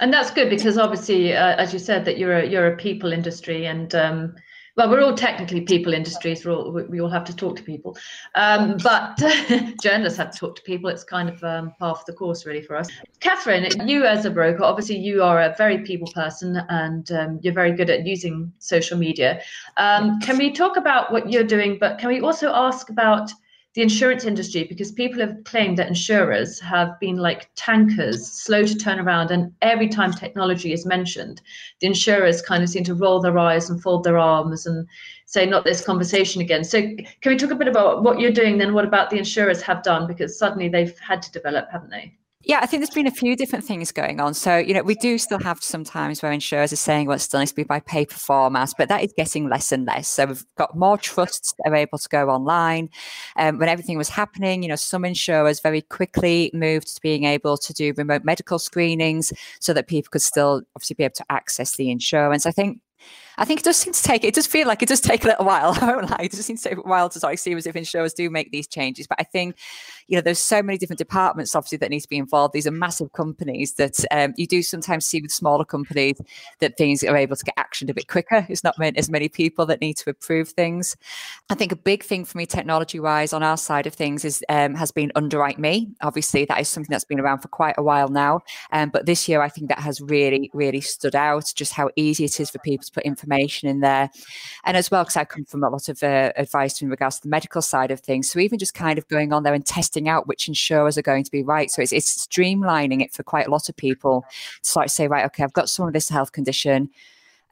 and 0.00 0.12
that's 0.12 0.30
good 0.30 0.50
because 0.50 0.78
obviously 0.78 1.34
uh, 1.34 1.56
as 1.56 1.72
you 1.72 1.78
said 1.78 2.04
that 2.04 2.18
you're 2.18 2.38
a 2.38 2.46
you're 2.46 2.72
a 2.72 2.76
people 2.76 3.12
industry 3.12 3.66
and 3.66 3.94
um, 3.94 4.34
well, 4.76 4.90
we're 4.90 5.02
all 5.02 5.14
technically 5.14 5.60
people 5.60 5.94
industries. 5.94 6.44
we 6.44 6.52
all, 6.52 6.72
we 6.72 7.00
all 7.00 7.08
have 7.08 7.24
to 7.24 7.36
talk 7.36 7.56
to 7.56 7.62
people, 7.62 7.96
um, 8.34 8.76
but 8.82 9.16
journalists 9.82 10.18
have 10.18 10.32
to 10.32 10.38
talk 10.38 10.56
to 10.56 10.62
people. 10.62 10.90
It's 10.90 11.04
kind 11.04 11.28
of 11.28 11.42
um, 11.44 11.72
the 12.06 12.12
course, 12.12 12.44
really, 12.44 12.62
for 12.62 12.76
us. 12.76 12.88
Catherine, 13.20 13.88
you 13.88 14.04
as 14.04 14.24
a 14.24 14.30
broker, 14.30 14.64
obviously, 14.64 14.98
you 14.98 15.22
are 15.22 15.40
a 15.40 15.54
very 15.56 15.78
people 15.78 16.10
person, 16.12 16.60
and 16.68 17.10
um, 17.12 17.38
you're 17.42 17.54
very 17.54 17.72
good 17.72 17.90
at 17.90 18.06
using 18.06 18.52
social 18.58 18.98
media. 18.98 19.40
Um, 19.76 20.18
can 20.20 20.38
we 20.38 20.50
talk 20.52 20.76
about 20.76 21.12
what 21.12 21.30
you're 21.30 21.44
doing? 21.44 21.78
But 21.78 21.98
can 21.98 22.08
we 22.08 22.20
also 22.20 22.52
ask 22.52 22.90
about 22.90 23.30
the 23.74 23.82
insurance 23.82 24.24
industry 24.24 24.64
because 24.64 24.92
people 24.92 25.20
have 25.20 25.42
claimed 25.44 25.76
that 25.76 25.88
insurers 25.88 26.60
have 26.60 26.98
been 27.00 27.16
like 27.16 27.50
tankers, 27.56 28.30
slow 28.30 28.64
to 28.64 28.74
turn 28.76 29.00
around. 29.00 29.32
And 29.32 29.52
every 29.62 29.88
time 29.88 30.12
technology 30.12 30.72
is 30.72 30.86
mentioned, 30.86 31.42
the 31.80 31.88
insurers 31.88 32.40
kind 32.40 32.62
of 32.62 32.68
seem 32.68 32.84
to 32.84 32.94
roll 32.94 33.20
their 33.20 33.36
eyes 33.36 33.70
and 33.70 33.82
fold 33.82 34.04
their 34.04 34.18
arms 34.18 34.66
and 34.66 34.86
say, 35.26 35.44
not 35.44 35.64
this 35.64 35.84
conversation 35.84 36.40
again. 36.40 36.62
So, 36.62 36.82
can 36.82 37.32
we 37.32 37.36
talk 37.36 37.50
a 37.50 37.56
bit 37.56 37.68
about 37.68 38.04
what 38.04 38.20
you're 38.20 38.30
doing 38.30 38.58
then? 38.58 38.74
What 38.74 38.84
about 38.84 39.10
the 39.10 39.18
insurers 39.18 39.60
have 39.62 39.82
done? 39.82 40.06
Because 40.06 40.38
suddenly 40.38 40.68
they've 40.68 40.96
had 41.00 41.20
to 41.22 41.32
develop, 41.32 41.68
haven't 41.70 41.90
they? 41.90 42.16
Yeah, 42.46 42.58
I 42.60 42.66
think 42.66 42.80
there's 42.80 42.94
been 42.94 43.06
a 43.06 43.10
few 43.10 43.36
different 43.36 43.64
things 43.64 43.90
going 43.90 44.20
on. 44.20 44.34
So, 44.34 44.58
you 44.58 44.74
know, 44.74 44.82
we 44.82 44.94
do 44.96 45.16
still 45.16 45.38
have 45.40 45.62
sometimes 45.62 46.22
where 46.22 46.30
insurers 46.30 46.72
are 46.74 46.76
saying, 46.76 47.06
well, 47.06 47.16
it 47.16 47.20
still 47.20 47.40
needs 47.40 47.52
to 47.52 47.56
be 47.56 47.62
by 47.62 47.80
paper 47.80 48.14
format, 48.14 48.72
but 48.76 48.88
that 48.90 49.02
is 49.02 49.14
getting 49.16 49.48
less 49.48 49.72
and 49.72 49.86
less. 49.86 50.08
So 50.08 50.26
we've 50.26 50.44
got 50.56 50.76
more 50.76 50.98
trusts 50.98 51.54
that 51.58 51.70
are 51.70 51.74
able 51.74 51.96
to 51.98 52.08
go 52.08 52.28
online. 52.28 52.90
Um, 53.36 53.58
when 53.58 53.70
everything 53.70 53.96
was 53.96 54.10
happening, 54.10 54.62
you 54.62 54.68
know, 54.68 54.76
some 54.76 55.06
insurers 55.06 55.60
very 55.60 55.80
quickly 55.80 56.50
moved 56.52 56.94
to 56.94 57.00
being 57.00 57.24
able 57.24 57.56
to 57.56 57.72
do 57.72 57.94
remote 57.96 58.24
medical 58.24 58.58
screenings 58.58 59.32
so 59.60 59.72
that 59.72 59.86
people 59.86 60.10
could 60.10 60.22
still 60.22 60.62
obviously 60.76 60.94
be 60.94 61.04
able 61.04 61.14
to 61.14 61.26
access 61.30 61.76
the 61.76 61.90
insurance. 61.90 62.44
I 62.44 62.50
think 62.50 62.80
I 63.36 63.44
think 63.44 63.60
it 63.60 63.64
does 63.64 63.76
seem 63.76 63.92
to 63.92 64.02
take, 64.02 64.24
it 64.24 64.34
does 64.34 64.46
feel 64.46 64.68
like 64.68 64.82
it 64.82 64.88
does 64.88 65.00
take 65.00 65.24
a 65.24 65.28
little 65.28 65.44
while. 65.44 65.76
I 65.80 65.94
won't 65.94 66.10
lie. 66.10 66.20
It 66.22 66.32
does 66.32 66.44
seem 66.46 66.56
to 66.56 66.62
take 66.62 66.78
a 66.78 66.82
while 66.82 67.08
to 67.08 67.18
sort 67.18 67.32
of 67.32 67.40
see 67.40 67.52
as 67.54 67.66
if 67.66 67.76
insurers 67.76 68.14
do 68.14 68.30
make 68.30 68.52
these 68.52 68.66
changes. 68.66 69.06
But 69.06 69.18
I 69.20 69.24
think, 69.24 69.56
you 70.06 70.16
know, 70.16 70.22
there's 70.22 70.38
so 70.38 70.62
many 70.62 70.78
different 70.78 70.98
departments 70.98 71.54
obviously 71.54 71.78
that 71.78 71.90
need 71.90 72.00
to 72.00 72.08
be 72.08 72.16
involved. 72.16 72.54
These 72.54 72.66
are 72.66 72.72
massive 72.72 73.12
companies 73.12 73.74
that 73.74 74.04
um, 74.10 74.34
you 74.36 74.46
do 74.46 74.62
sometimes 74.62 75.06
see 75.06 75.20
with 75.20 75.32
smaller 75.32 75.64
companies 75.64 76.20
that 76.60 76.76
things 76.76 77.02
are 77.02 77.16
able 77.16 77.36
to 77.36 77.44
get 77.44 77.56
actioned 77.56 77.90
a 77.90 77.94
bit 77.94 78.08
quicker. 78.08 78.46
It's 78.48 78.64
not 78.64 78.78
meant 78.78 78.96
as 78.96 79.10
many 79.10 79.28
people 79.28 79.66
that 79.66 79.80
need 79.80 79.96
to 79.98 80.10
approve 80.10 80.50
things. 80.50 80.96
I 81.50 81.54
think 81.54 81.72
a 81.72 81.76
big 81.76 82.04
thing 82.04 82.24
for 82.24 82.38
me, 82.38 82.46
technology 82.46 83.00
wise, 83.00 83.32
on 83.32 83.42
our 83.42 83.56
side 83.56 83.86
of 83.86 83.94
things 83.94 84.24
is 84.24 84.44
um, 84.48 84.74
has 84.74 84.92
been 84.92 85.10
UnderwriteMe. 85.16 85.92
Obviously, 86.02 86.44
that 86.44 86.60
is 86.60 86.68
something 86.68 86.90
that's 86.90 87.04
been 87.04 87.20
around 87.20 87.40
for 87.40 87.48
quite 87.48 87.74
a 87.78 87.82
while 87.82 88.08
now. 88.08 88.40
Um, 88.72 88.90
but 88.90 89.06
this 89.06 89.28
year, 89.28 89.42
I 89.42 89.48
think 89.48 89.68
that 89.68 89.78
has 89.78 90.00
really, 90.00 90.50
really 90.54 90.80
stood 90.80 91.16
out. 91.16 91.52
Just 91.54 91.72
how 91.72 91.90
easy 91.96 92.24
it 92.24 92.38
is 92.38 92.50
for 92.50 92.58
people 92.60 92.84
to 92.84 92.92
put 92.92 93.04
information 93.04 93.23
in 93.68 93.80
there, 93.80 94.10
and 94.64 94.76
as 94.76 94.90
well 94.90 95.04
because 95.04 95.16
I 95.16 95.24
come 95.24 95.44
from 95.44 95.62
a 95.62 95.70
lot 95.70 95.88
of 95.88 96.02
uh, 96.02 96.32
advice 96.36 96.80
in 96.82 96.88
regards 96.88 97.16
to 97.16 97.22
the 97.22 97.28
medical 97.28 97.62
side 97.62 97.90
of 97.90 98.00
things. 98.00 98.30
So 98.30 98.38
even 98.38 98.58
just 98.58 98.74
kind 98.74 98.98
of 98.98 99.08
going 99.08 99.32
on 99.32 99.42
there 99.42 99.54
and 99.54 99.64
testing 99.64 100.08
out 100.08 100.26
which 100.26 100.48
insurers 100.48 100.98
are 100.98 101.02
going 101.02 101.24
to 101.24 101.30
be 101.30 101.42
right. 101.42 101.70
So 101.70 101.82
it's, 101.82 101.92
it's 101.92 102.26
streamlining 102.26 103.02
it 103.02 103.12
for 103.12 103.22
quite 103.22 103.46
a 103.46 103.50
lot 103.50 103.68
of 103.68 103.76
people 103.76 104.24
to 104.62 104.68
start 104.68 104.88
to 104.88 104.94
say, 104.94 105.08
right, 105.08 105.24
okay, 105.26 105.44
I've 105.44 105.52
got 105.52 105.68
some 105.68 105.86
of 105.86 105.92
this 105.92 106.08
health 106.08 106.32
condition 106.32 106.90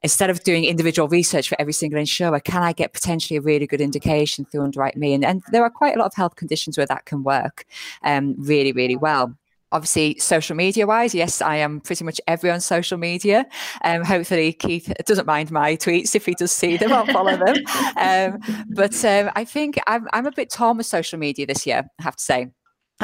instead 0.02 0.30
of 0.30 0.42
doing 0.42 0.64
individual 0.64 1.08
research 1.08 1.48
for 1.48 1.56
every 1.60 1.72
single 1.72 1.98
insurer, 1.98 2.40
can 2.40 2.62
I 2.62 2.72
get 2.72 2.92
potentially 2.92 3.36
a 3.36 3.40
really 3.40 3.66
good 3.66 3.80
indication 3.80 4.44
through 4.44 4.62
UnderwriteMe? 4.62 5.14
And, 5.14 5.24
and 5.24 5.42
there 5.52 5.62
are 5.62 5.70
quite 5.70 5.94
a 5.94 5.98
lot 5.98 6.06
of 6.06 6.14
health 6.14 6.36
conditions 6.36 6.76
where 6.76 6.86
that 6.86 7.04
can 7.04 7.22
work 7.22 7.64
um, 8.02 8.34
really, 8.36 8.72
really 8.72 8.96
well 8.96 9.36
obviously 9.72 10.18
social 10.18 10.54
media 10.56 10.86
wise 10.86 11.14
yes 11.14 11.42
i 11.42 11.56
am 11.56 11.80
pretty 11.80 12.04
much 12.04 12.20
every 12.26 12.50
on 12.50 12.60
social 12.60 12.98
media. 12.98 13.46
Um, 13.84 14.04
hopefully 14.04 14.52
keith 14.52 14.92
doesn't 15.06 15.26
mind 15.26 15.50
my 15.50 15.76
tweets 15.76 16.14
if 16.14 16.26
he 16.26 16.34
does 16.34 16.52
see 16.52 16.76
them 16.76 16.92
i'll 16.92 17.06
follow 17.06 17.36
them. 17.36 17.56
Um, 17.96 18.38
but 18.70 19.04
um, 19.04 19.30
i 19.34 19.44
think 19.44 19.78
I'm, 19.86 20.08
I'm 20.12 20.26
a 20.26 20.32
bit 20.32 20.50
torn 20.50 20.76
with 20.76 20.86
social 20.86 21.18
media 21.18 21.46
this 21.46 21.66
year 21.66 21.84
i 21.98 22.02
have 22.02 22.16
to 22.16 22.22
say 22.22 22.50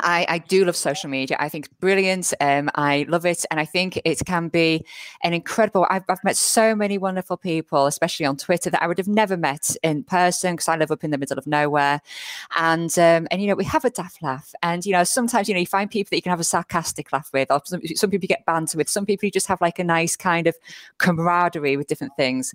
I, 0.03 0.27
I, 0.29 0.39
do 0.39 0.65
love 0.65 0.77
social 0.77 1.11
media. 1.11 1.37
I 1.41 1.49
think 1.49 1.67
it's 1.67 1.75
brilliant. 1.75 2.33
Um, 2.41 2.71
I 2.75 3.07
love 3.09 3.27
it. 3.27 3.45
And 3.51 3.59
I 3.59 3.65
think 3.65 4.01
it 4.05 4.21
can 4.27 4.49
be 4.49 4.85
an 5.23 5.33
incredible. 5.33 5.87
I've, 5.91 6.05
I've, 6.09 6.23
met 6.25 6.37
so 6.37 6.75
many 6.75 6.99
wonderful 6.99 7.37
people, 7.37 7.87
especially 7.87 8.27
on 8.27 8.37
Twitter, 8.37 8.71
that 8.71 8.83
I 8.83 8.87
would 8.87 8.99
have 8.99 9.09
never 9.09 9.37
met 9.37 9.77
in 9.83 10.05
person 10.05 10.55
because 10.55 10.69
I 10.69 10.77
live 10.77 10.91
up 10.91 11.05
in 11.05 11.11
the 11.11 11.19
middle 11.19 11.39
of 11.39 11.47
nowhere. 11.47 12.01
And, 12.57 12.91
um, 12.99 13.29
and, 13.31 13.41
you 13.41 13.49
know, 13.49 13.55
we 13.55 13.65
have 13.65 13.85
a 13.85 13.91
daft 13.91 14.23
laugh. 14.23 14.55
And, 14.63 14.85
you 14.85 14.93
know, 14.93 15.05
sometimes, 15.05 15.49
you 15.49 15.55
know, 15.55 15.61
you 15.61 15.67
find 15.67 15.91
people 15.91 16.11
that 16.11 16.17
you 16.17 16.23
can 16.23 16.31
have 16.31 16.41
a 16.41 16.45
sarcastic 16.45 17.13
laugh 17.13 17.31
with, 17.33 17.51
or 17.51 17.61
some, 17.65 17.81
some 17.95 18.11
people 18.11 18.25
you 18.25 18.29
get 18.29 18.47
banter 18.47 18.79
with, 18.79 18.89
some 18.89 19.07
people 19.07 19.27
you 19.27 19.31
just 19.31 19.47
have 19.47 19.61
like 19.61 19.79
a 19.79 19.85
nice 19.85 20.17
kind 20.17 20.47
of 20.47 20.57
camaraderie 20.99 21.77
with 21.77 21.87
different 21.87 22.15
things. 22.17 22.55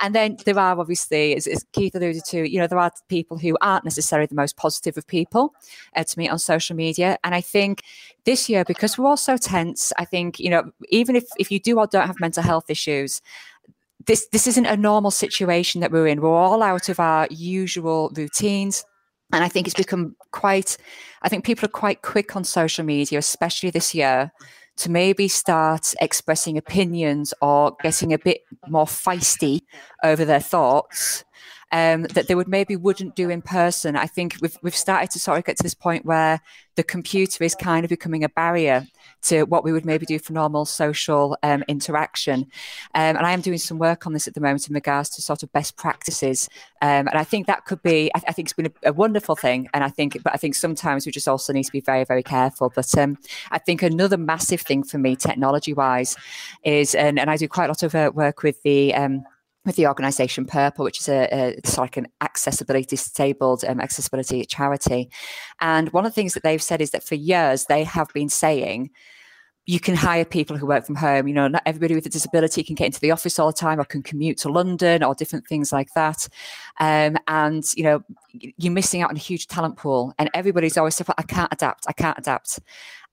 And 0.00 0.14
then 0.14 0.36
there 0.44 0.58
are 0.58 0.78
obviously, 0.78 1.34
as, 1.36 1.46
as 1.46 1.64
Keith 1.72 1.94
alluded 1.94 2.24
to, 2.26 2.48
you 2.48 2.58
know, 2.58 2.66
there 2.66 2.78
are 2.78 2.92
people 3.08 3.38
who 3.38 3.56
aren't 3.60 3.84
necessarily 3.84 4.26
the 4.26 4.34
most 4.34 4.56
positive 4.56 4.96
of 4.96 5.06
people 5.06 5.54
uh, 5.96 6.04
to 6.04 6.18
meet 6.18 6.28
on 6.28 6.38
social 6.38 6.76
media 6.76 6.83
media. 6.86 7.10
And 7.24 7.34
I 7.34 7.42
think 7.54 7.82
this 8.24 8.48
year, 8.48 8.64
because 8.64 8.96
we're 8.96 9.08
all 9.10 9.16
so 9.16 9.36
tense, 9.36 9.92
I 10.02 10.04
think, 10.04 10.38
you 10.38 10.50
know, 10.50 10.62
even 10.88 11.16
if, 11.16 11.24
if 11.38 11.50
you 11.52 11.60
do 11.60 11.78
or 11.78 11.86
don't 11.86 12.06
have 12.06 12.20
mental 12.20 12.42
health 12.42 12.68
issues, 12.68 13.20
this 14.06 14.28
this 14.32 14.46
isn't 14.46 14.66
a 14.66 14.76
normal 14.76 15.10
situation 15.10 15.80
that 15.80 15.92
we're 15.92 16.10
in. 16.10 16.20
We're 16.20 16.42
all 16.46 16.62
out 16.62 16.88
of 16.88 17.00
our 17.00 17.26
usual 17.30 18.10
routines. 18.14 18.84
And 19.32 19.42
I 19.42 19.48
think 19.48 19.66
it's 19.66 19.82
become 19.86 20.14
quite, 20.30 20.76
I 21.22 21.28
think 21.28 21.44
people 21.44 21.64
are 21.64 21.80
quite 21.82 22.02
quick 22.02 22.36
on 22.36 22.44
social 22.44 22.84
media, 22.84 23.18
especially 23.18 23.70
this 23.70 23.94
year, 23.94 24.30
to 24.76 24.90
maybe 24.90 25.28
start 25.28 25.94
expressing 26.00 26.58
opinions 26.58 27.34
or 27.40 27.76
getting 27.82 28.12
a 28.12 28.18
bit 28.18 28.40
more 28.68 28.86
feisty 28.86 29.60
over 30.02 30.24
their 30.24 30.40
thoughts 30.40 31.24
um, 31.74 32.04
that 32.04 32.28
they 32.28 32.36
would 32.36 32.46
maybe 32.46 32.76
wouldn't 32.76 33.16
do 33.16 33.28
in 33.30 33.42
person. 33.42 33.96
I 33.96 34.06
think 34.06 34.36
we've 34.40 34.56
we've 34.62 34.76
started 34.76 35.10
to 35.10 35.18
sort 35.18 35.38
of 35.38 35.44
get 35.44 35.56
to 35.56 35.62
this 35.64 35.74
point 35.74 36.06
where 36.06 36.40
the 36.76 36.84
computer 36.84 37.42
is 37.42 37.56
kind 37.56 37.84
of 37.84 37.88
becoming 37.88 38.22
a 38.22 38.28
barrier 38.28 38.86
to 39.22 39.42
what 39.42 39.64
we 39.64 39.72
would 39.72 39.84
maybe 39.84 40.06
do 40.06 40.20
for 40.20 40.32
normal 40.32 40.66
social 40.66 41.36
um, 41.42 41.64
interaction. 41.66 42.42
Um, 42.94 43.16
and 43.16 43.26
I 43.26 43.32
am 43.32 43.40
doing 43.40 43.58
some 43.58 43.78
work 43.78 44.06
on 44.06 44.12
this 44.12 44.28
at 44.28 44.34
the 44.34 44.40
moment 44.40 44.68
in 44.68 44.74
regards 44.74 45.10
to 45.10 45.22
sort 45.22 45.42
of 45.42 45.52
best 45.52 45.76
practices. 45.76 46.48
Um, 46.80 47.08
and 47.08 47.14
I 47.14 47.24
think 47.24 47.46
that 47.48 47.64
could 47.64 47.82
be, 47.82 48.10
I, 48.14 48.22
I 48.28 48.32
think 48.32 48.46
it's 48.46 48.52
been 48.52 48.66
a, 48.66 48.90
a, 48.90 48.92
wonderful 48.92 49.34
thing. 49.34 49.68
And 49.72 49.82
I 49.82 49.88
think, 49.88 50.22
but 50.22 50.34
I 50.34 50.36
think 50.36 50.54
sometimes 50.54 51.06
we 51.06 51.12
just 51.12 51.28
also 51.28 51.52
need 51.52 51.64
to 51.64 51.72
be 51.72 51.80
very, 51.80 52.04
very 52.04 52.22
careful. 52.22 52.70
But 52.74 52.96
um, 52.98 53.18
I 53.50 53.58
think 53.58 53.82
another 53.82 54.18
massive 54.18 54.60
thing 54.60 54.84
for 54.84 54.98
me, 54.98 55.16
technology 55.16 55.72
wise, 55.72 56.16
is, 56.64 56.94
and, 56.94 57.18
and 57.18 57.30
I 57.30 57.36
do 57.36 57.48
quite 57.48 57.66
a 57.66 57.68
lot 57.68 57.82
of 57.82 57.94
uh, 57.94 58.12
work 58.14 58.42
with 58.42 58.62
the, 58.62 58.94
um, 58.94 59.24
with 59.64 59.76
the 59.76 59.86
organisation 59.86 60.44
Purple, 60.44 60.84
which 60.84 61.00
is 61.00 61.08
a, 61.08 61.28
a 61.32 61.48
it's 61.58 61.78
like 61.78 61.96
an 61.96 62.08
accessibility 62.20 62.96
disabled 62.96 63.64
um, 63.64 63.80
accessibility 63.80 64.44
charity. 64.44 65.10
And 65.60 65.92
one 65.92 66.04
of 66.04 66.12
the 66.12 66.14
things 66.14 66.34
that 66.34 66.42
they've 66.42 66.62
said 66.62 66.80
is 66.80 66.90
that 66.90 67.02
for 67.02 67.14
years 67.14 67.66
they 67.66 67.84
have 67.84 68.08
been 68.12 68.28
saying 68.28 68.90
you 69.66 69.80
can 69.80 69.94
hire 69.94 70.24
people 70.24 70.56
who 70.56 70.66
work 70.66 70.84
from 70.84 70.94
home. 70.94 71.26
You 71.26 71.34
know, 71.34 71.48
not 71.48 71.62
everybody 71.64 71.94
with 71.94 72.06
a 72.06 72.10
disability 72.10 72.62
can 72.62 72.74
get 72.74 72.86
into 72.86 73.00
the 73.00 73.10
office 73.10 73.38
all 73.38 73.46
the 73.46 73.52
time 73.54 73.80
or 73.80 73.84
can 73.84 74.02
commute 74.02 74.36
to 74.38 74.50
London 74.50 75.02
or 75.02 75.14
different 75.14 75.46
things 75.46 75.72
like 75.72 75.88
that. 75.94 76.28
Um, 76.80 77.16
and, 77.28 77.64
you 77.74 77.84
know, 77.84 78.02
you're 78.32 78.72
missing 78.72 79.00
out 79.00 79.10
on 79.10 79.16
a 79.16 79.20
huge 79.20 79.46
talent 79.46 79.76
pool. 79.76 80.12
And 80.18 80.28
everybody's 80.34 80.76
always 80.76 80.96
said, 80.96 81.06
I 81.16 81.22
can't 81.22 81.52
adapt, 81.52 81.86
I 81.88 81.92
can't 81.92 82.18
adapt. 82.18 82.60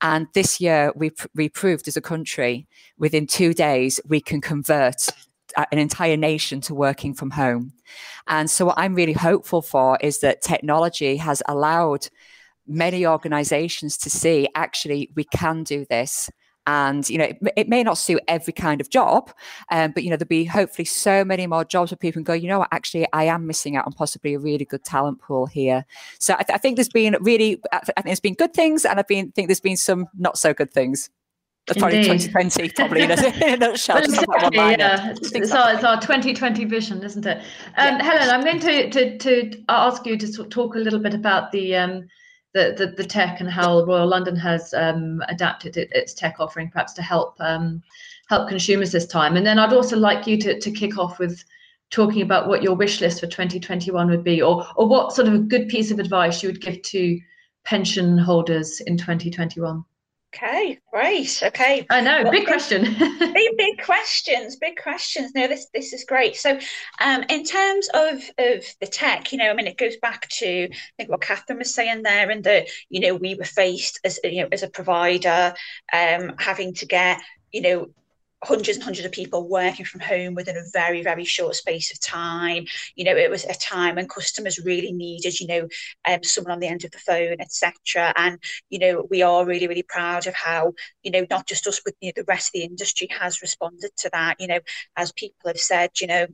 And 0.01 0.27
this 0.33 0.59
year 0.59 0.91
we, 0.95 1.11
we 1.35 1.47
proved 1.47 1.87
as 1.87 1.95
a 1.95 2.01
country 2.01 2.67
within 2.97 3.27
two 3.27 3.53
days 3.53 3.99
we 4.07 4.19
can 4.19 4.41
convert 4.41 5.07
an 5.57 5.77
entire 5.77 6.17
nation 6.17 6.61
to 6.61 6.75
working 6.75 7.13
from 7.13 7.31
home. 7.31 7.73
And 8.27 8.49
so, 8.49 8.65
what 8.65 8.77
I'm 8.77 8.95
really 8.95 9.13
hopeful 9.13 9.61
for 9.61 9.97
is 10.01 10.19
that 10.19 10.41
technology 10.41 11.17
has 11.17 11.41
allowed 11.47 12.07
many 12.67 13.05
organizations 13.05 13.97
to 13.97 14.09
see 14.09 14.47
actually 14.55 15.11
we 15.15 15.23
can 15.25 15.63
do 15.63 15.85
this. 15.89 16.29
And 16.67 17.09
you 17.09 17.17
know 17.17 17.23
it, 17.23 17.37
it, 17.55 17.69
may 17.69 17.81
not 17.81 17.97
suit 17.97 18.21
every 18.27 18.53
kind 18.53 18.81
of 18.81 18.91
job 18.91 19.31
um, 19.71 19.93
but 19.93 20.03
you 20.03 20.11
know 20.11 20.15
there'll 20.15 20.27
be 20.27 20.45
hopefully 20.45 20.85
so 20.85 21.25
many 21.25 21.47
more 21.47 21.65
jobs 21.65 21.89
where 21.89 21.97
people 21.97 22.19
can 22.19 22.23
go 22.23 22.33
you 22.33 22.47
know 22.47 22.59
what? 22.59 22.69
Actually 22.71 23.07
i 23.13 23.23
am 23.23 23.47
missing 23.47 23.75
out 23.75 23.87
on 23.87 23.93
possibly 23.93 24.35
a 24.35 24.39
really 24.39 24.65
good 24.65 24.83
talent 24.83 25.19
pool 25.19 25.47
here. 25.47 25.83
So 26.19 26.35
i, 26.35 26.43
th- 26.43 26.53
I 26.53 26.59
think 26.59 26.77
there's 26.77 26.87
been 26.87 27.17
really 27.19 27.59
i 27.71 27.79
think 27.79 28.05
there's 28.05 28.19
been 28.19 28.35
good 28.35 28.53
things 28.53 28.85
and 28.85 28.99
I've 28.99 29.07
been, 29.07 29.31
think 29.31 29.47
there's 29.47 29.59
been 29.59 29.75
some 29.75 30.05
not 30.15 30.37
so 30.37 30.53
good 30.53 30.71
things 30.71 31.09
that's 31.67 31.79
probably 31.79 32.03
2020, 32.03 32.69
probably 32.69 33.01
in 33.03 33.11
a, 33.11 33.53
in 33.53 33.59
nutshell. 33.59 33.95
well, 33.95 34.03
exactly, 34.03 34.57
yeah. 34.57 35.13
It's 35.21 35.51
our, 35.51 35.73
it's 35.73 35.83
our 35.83 36.01
2020 36.01 36.65
vision, 36.65 37.03
isn't 37.03 37.25
it? 37.25 37.37
Um, 37.77 37.97
yeah. 37.97 38.03
Helen, 38.03 38.29
I'm 38.29 38.43
going 38.43 38.59
to, 38.59 38.89
to, 38.89 39.17
to 39.17 39.63
ask 39.69 40.05
you 40.05 40.17
to 40.17 40.43
talk 40.45 40.75
a 40.75 40.79
little 40.79 40.99
bit 40.99 41.13
about 41.13 41.51
the, 41.51 41.75
um, 41.75 42.07
the, 42.53 42.73
the, 42.77 42.87
the 42.97 43.07
tech 43.07 43.39
and 43.39 43.49
how 43.49 43.85
Royal 43.85 44.07
London 44.07 44.35
has 44.35 44.73
um, 44.73 45.23
adapted 45.29 45.77
it, 45.77 45.89
its 45.93 46.13
tech 46.13 46.35
offering, 46.39 46.69
perhaps 46.69 46.93
to 46.93 47.01
help 47.01 47.35
um, 47.39 47.81
help 48.27 48.49
consumers 48.49 48.91
this 48.91 49.05
time. 49.05 49.37
And 49.37 49.45
then 49.45 49.59
I'd 49.59 49.73
also 49.73 49.97
like 49.97 50.25
you 50.25 50.37
to, 50.37 50.59
to 50.59 50.71
kick 50.71 50.97
off 50.97 51.19
with 51.19 51.43
talking 51.91 52.21
about 52.21 52.47
what 52.47 52.63
your 52.63 52.75
wish 52.75 53.01
list 53.01 53.19
for 53.19 53.27
2021 53.27 54.09
would 54.09 54.23
be, 54.23 54.41
or 54.41 54.65
or 54.75 54.87
what 54.87 55.13
sort 55.13 55.27
of 55.27 55.33
a 55.35 55.39
good 55.39 55.69
piece 55.69 55.91
of 55.91 55.99
advice 55.99 56.41
you 56.41 56.49
would 56.49 56.61
give 56.61 56.81
to 56.81 57.19
pension 57.63 58.17
holders 58.17 58.81
in 58.81 58.97
2021. 58.97 59.83
Okay, 60.33 60.79
great. 60.91 61.43
Okay. 61.43 61.85
I 61.89 61.99
know, 61.99 62.23
well, 62.23 62.31
big 62.31 62.47
question. 62.47 62.83
big, 63.19 63.57
big 63.57 63.81
questions, 63.83 64.55
big 64.55 64.77
questions. 64.81 65.33
No, 65.35 65.45
this 65.47 65.67
this 65.73 65.91
is 65.91 66.05
great. 66.05 66.37
So, 66.37 66.57
um, 67.01 67.25
in 67.27 67.43
terms 67.43 67.89
of 67.93 68.13
of 68.37 68.65
the 68.79 68.87
tech, 68.87 69.33
you 69.33 69.37
know, 69.37 69.49
I 69.49 69.53
mean, 69.53 69.67
it 69.67 69.77
goes 69.77 69.97
back 69.97 70.29
to 70.39 70.69
I 70.69 70.93
think 70.95 71.09
what 71.09 71.19
Catherine 71.19 71.59
was 71.59 71.75
saying 71.75 72.03
there, 72.03 72.29
and 72.29 72.45
that 72.45 72.69
you 72.89 73.01
know 73.01 73.15
we 73.15 73.35
were 73.35 73.43
faced 73.43 73.99
as 74.05 74.21
you 74.23 74.43
know 74.43 74.49
as 74.53 74.63
a 74.63 74.69
provider, 74.69 75.53
um, 75.91 76.33
having 76.39 76.75
to 76.75 76.85
get 76.85 77.21
you 77.51 77.61
know 77.61 77.87
hundreds 78.43 78.77
and 78.77 78.83
hundreds 78.83 79.05
of 79.05 79.11
people 79.11 79.47
working 79.47 79.85
from 79.85 79.99
home 80.01 80.33
within 80.33 80.57
a 80.57 80.63
very 80.73 81.03
very 81.03 81.23
short 81.23 81.55
space 81.55 81.91
of 81.91 81.99
time. 81.99 82.65
You 82.95 83.05
know 83.05 83.15
it 83.15 83.29
was 83.29 83.45
a 83.45 83.53
time 83.53 83.95
when 83.95 84.07
customers 84.07 84.59
really 84.59 84.91
needed 84.91 85.39
you 85.39 85.47
know 85.47 85.67
um, 86.07 86.23
someone 86.23 86.53
on 86.53 86.59
the 86.59 86.67
end 86.67 86.83
of 86.83 86.91
the 86.91 86.97
phone 86.97 87.37
etc 87.39 88.13
and 88.15 88.39
you 88.69 88.79
know 88.79 89.07
we 89.09 89.21
are 89.21 89.45
really 89.45 89.67
really 89.67 89.83
proud 89.83 90.27
of 90.27 90.33
how 90.33 90.73
you 91.03 91.11
know 91.11 91.25
not 91.29 91.47
just 91.47 91.67
us 91.67 91.81
but 91.83 91.93
you 92.01 92.09
know, 92.09 92.13
the 92.15 92.25
rest 92.27 92.49
of 92.49 92.53
the 92.53 92.65
industry 92.65 93.07
has 93.11 93.41
responded 93.41 93.91
to 93.97 94.09
that. 94.11 94.39
You 94.39 94.47
know 94.47 94.59
as 94.95 95.11
people 95.11 95.47
have 95.47 95.59
said 95.59 95.91
you 95.99 96.07
know 96.07 96.27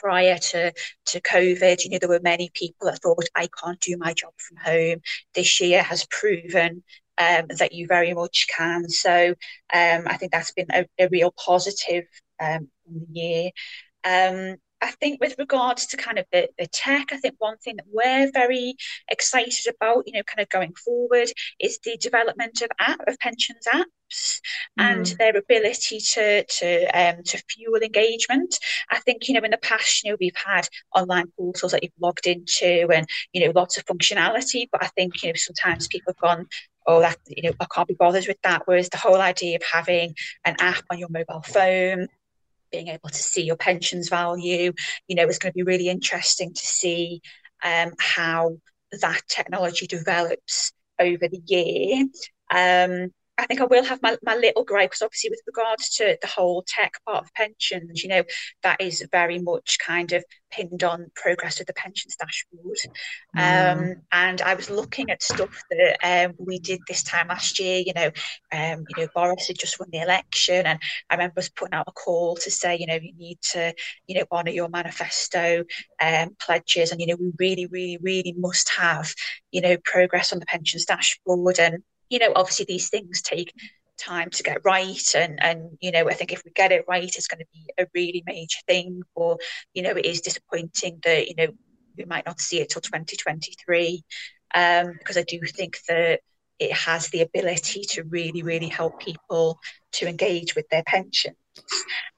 prior 0.00 0.38
to 0.38 0.72
to 1.06 1.20
COVID, 1.20 1.84
you 1.84 1.90
know, 1.90 1.98
there 1.98 2.08
were 2.08 2.20
many 2.20 2.50
people 2.54 2.86
that 2.86 3.00
thought 3.00 3.28
I 3.34 3.48
can't 3.62 3.80
do 3.80 3.96
my 3.96 4.12
job 4.12 4.32
from 4.36 4.56
home. 4.58 5.00
This 5.34 5.60
year 5.60 5.82
has 5.82 6.06
proven 6.06 6.82
um, 7.18 7.46
that 7.58 7.72
you 7.72 7.86
very 7.86 8.14
much 8.14 8.46
can. 8.54 8.88
So 8.88 9.34
um, 9.72 10.02
I 10.06 10.16
think 10.16 10.32
that's 10.32 10.52
been 10.52 10.68
a, 10.72 10.86
a 10.98 11.08
real 11.08 11.32
positive 11.32 12.04
um, 12.40 12.68
in 12.86 13.06
the 13.06 13.20
year. 13.20 13.50
Um, 14.04 14.56
I 14.84 14.90
think 14.90 15.18
with 15.18 15.36
regards 15.38 15.86
to 15.86 15.96
kind 15.96 16.18
of 16.18 16.26
the, 16.30 16.50
the 16.58 16.66
tech, 16.66 17.10
I 17.10 17.16
think 17.16 17.36
one 17.38 17.56
thing 17.56 17.76
that 17.76 17.86
we're 17.90 18.30
very 18.32 18.74
excited 19.10 19.74
about, 19.74 20.02
you 20.06 20.12
know, 20.12 20.22
kind 20.24 20.40
of 20.40 20.48
going 20.50 20.74
forward 20.74 21.28
is 21.58 21.78
the 21.82 21.96
development 21.96 22.60
of 22.60 22.68
app 22.78 23.00
of 23.06 23.18
pensions 23.18 23.66
apps 23.72 24.40
and 24.76 25.06
mm. 25.06 25.16
their 25.16 25.34
ability 25.38 26.00
to 26.00 26.44
to 26.44 26.84
um, 26.88 27.22
to 27.24 27.42
fuel 27.48 27.80
engagement. 27.82 28.58
I 28.90 28.98
think 28.98 29.26
you 29.26 29.34
know 29.34 29.44
in 29.44 29.52
the 29.52 29.58
past, 29.58 30.04
you 30.04 30.10
know, 30.10 30.16
we've 30.20 30.36
had 30.36 30.68
online 30.94 31.32
portals 31.38 31.72
that 31.72 31.82
you've 31.82 31.92
logged 31.98 32.26
into 32.26 32.88
and 32.92 33.06
you 33.32 33.46
know 33.46 33.52
lots 33.54 33.78
of 33.78 33.86
functionality, 33.86 34.68
but 34.70 34.82
I 34.82 34.88
think 34.88 35.22
you 35.22 35.30
know 35.30 35.36
sometimes 35.36 35.88
people 35.88 36.12
have 36.12 36.20
gone 36.20 36.46
oh 36.86 37.00
that 37.00 37.16
you 37.28 37.42
know 37.42 37.56
I 37.60 37.66
can't 37.72 37.88
be 37.88 37.94
bothered 37.94 38.26
with 38.26 38.40
that. 38.42 38.62
Whereas 38.66 38.88
the 38.88 38.98
whole 38.98 39.20
idea 39.20 39.56
of 39.56 39.62
having 39.62 40.14
an 40.44 40.56
app 40.60 40.82
on 40.90 40.98
your 40.98 41.08
mobile 41.10 41.42
phone 41.42 42.08
being 42.74 42.88
able 42.88 43.08
to 43.08 43.22
see 43.22 43.42
your 43.42 43.56
pensions 43.56 44.08
value. 44.08 44.72
You 45.06 45.16
know, 45.16 45.24
it's 45.24 45.38
going 45.38 45.52
to 45.52 45.56
be 45.56 45.62
really 45.62 45.88
interesting 45.88 46.52
to 46.52 46.66
see 46.66 47.22
um, 47.62 47.92
how 47.98 48.58
that 49.00 49.22
technology 49.28 49.86
develops 49.86 50.72
over 50.98 51.28
the 51.28 51.40
year. 51.46 52.06
Um, 52.50 53.12
I 53.36 53.46
think 53.46 53.60
I 53.60 53.64
will 53.64 53.84
have 53.84 54.00
my, 54.00 54.16
my 54.22 54.36
little 54.36 54.64
gripe 54.64 54.90
because 54.90 55.02
obviously 55.02 55.30
with 55.30 55.42
regards 55.46 55.90
to 55.96 56.16
the 56.20 56.28
whole 56.28 56.64
tech 56.66 56.92
part 57.04 57.24
of 57.24 57.34
pensions, 57.34 58.02
you 58.02 58.08
know, 58.08 58.22
that 58.62 58.80
is 58.80 59.06
very 59.10 59.38
much 59.40 59.78
kind 59.84 60.12
of 60.12 60.24
pinned 60.50 60.84
on 60.84 61.10
progress 61.16 61.58
with 61.58 61.66
the 61.66 61.72
pensions 61.74 62.16
dashboard. 62.16 62.76
Mm. 63.36 63.72
Um, 63.72 64.02
and 64.12 64.40
I 64.40 64.54
was 64.54 64.70
looking 64.70 65.10
at 65.10 65.22
stuff 65.22 65.62
that 65.70 65.98
um, 66.02 66.34
we 66.38 66.60
did 66.60 66.80
this 66.86 67.02
time 67.02 67.28
last 67.28 67.58
year, 67.58 67.82
you 67.84 67.92
know, 67.92 68.10
um, 68.52 68.84
you 68.88 69.02
know, 69.02 69.08
Boris 69.12 69.48
had 69.48 69.58
just 69.58 69.80
won 69.80 69.88
the 69.90 70.00
election 70.00 70.64
and 70.66 70.78
I 71.10 71.14
remember 71.14 71.40
us 71.40 71.48
putting 71.48 71.74
out 71.74 71.88
a 71.88 71.92
call 71.92 72.36
to 72.36 72.50
say, 72.52 72.76
you 72.76 72.86
know, 72.86 72.98
you 73.02 73.14
need 73.16 73.38
to, 73.52 73.74
you 74.06 74.16
know, 74.16 74.26
honour 74.30 74.52
your 74.52 74.68
manifesto 74.68 75.64
um, 76.00 76.36
pledges 76.38 76.92
and, 76.92 77.00
you 77.00 77.08
know, 77.08 77.16
we 77.16 77.32
really, 77.38 77.66
really, 77.66 77.98
really 78.00 78.34
must 78.38 78.70
have, 78.70 79.12
you 79.50 79.60
know, 79.60 79.76
progress 79.82 80.32
on 80.32 80.38
the 80.38 80.46
pensions 80.46 80.84
dashboard 80.84 81.58
and 81.58 81.82
you 82.08 82.18
know, 82.18 82.32
obviously 82.34 82.66
these 82.66 82.90
things 82.90 83.22
take 83.22 83.52
time 83.96 84.30
to 84.30 84.42
get 84.42 84.64
right 84.64 85.14
and 85.14 85.42
and 85.42 85.78
you 85.80 85.92
know 85.92 86.08
i 86.08 86.14
think 86.14 86.32
if 86.32 86.42
we 86.44 86.50
get 86.50 86.72
it 86.72 86.84
right 86.88 87.12
it's 87.16 87.28
going 87.28 87.38
to 87.38 87.46
be 87.52 87.66
a 87.78 87.86
really 87.94 88.22
major 88.26 88.58
thing 88.66 89.02
or 89.14 89.38
you 89.72 89.82
know 89.82 89.90
it 89.90 90.04
is 90.04 90.20
disappointing 90.20 90.98
that 91.04 91.28
you 91.28 91.34
know 91.36 91.46
we 91.96 92.04
might 92.04 92.26
not 92.26 92.40
see 92.40 92.60
it 92.60 92.68
till 92.68 92.82
2023 92.82 94.02
um, 94.54 94.92
because 94.98 95.16
i 95.16 95.22
do 95.22 95.40
think 95.46 95.78
that 95.88 96.20
it 96.58 96.72
has 96.72 97.08
the 97.08 97.22
ability 97.22 97.82
to 97.88 98.02
really 98.04 98.42
really 98.42 98.68
help 98.68 98.98
people 99.00 99.58
to 99.92 100.08
engage 100.08 100.56
with 100.56 100.68
their 100.70 100.82
pension 100.84 101.34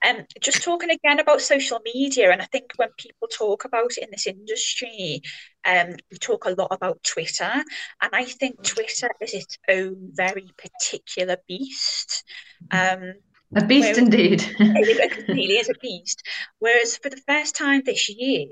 um, 0.07 0.25
just 0.41 0.63
talking 0.63 0.91
again 0.91 1.21
about 1.21 1.41
social 1.41 1.81
media, 1.85 2.31
and 2.31 2.41
I 2.41 2.47
think 2.47 2.73
when 2.77 2.89
people 2.97 3.29
talk 3.29 3.65
about 3.65 3.93
it 3.97 4.05
in 4.05 4.11
this 4.11 4.27
industry, 4.27 5.21
um, 5.67 5.97
we 6.11 6.19
talk 6.19 6.45
a 6.45 6.51
lot 6.51 6.69
about 6.71 7.03
Twitter, 7.03 7.53
and 8.03 8.11
I 8.13 8.25
think 8.25 8.63
Twitter 8.63 9.11
is 9.21 9.35
its 9.35 9.59
own 9.69 10.11
very 10.13 10.49
particular 10.57 11.37
beast. 11.49 12.25
Um, 12.71 13.15
a 13.55 13.65
beast 13.65 13.99
indeed. 13.99 14.43
it 14.59 15.29
really 15.29 15.57
is 15.57 15.69
a 15.69 15.75
beast. 15.81 16.23
Whereas 16.59 16.97
for 16.97 17.11
the 17.11 17.21
first 17.29 17.57
time 17.57 17.83
this 17.85 18.09
year, 18.09 18.49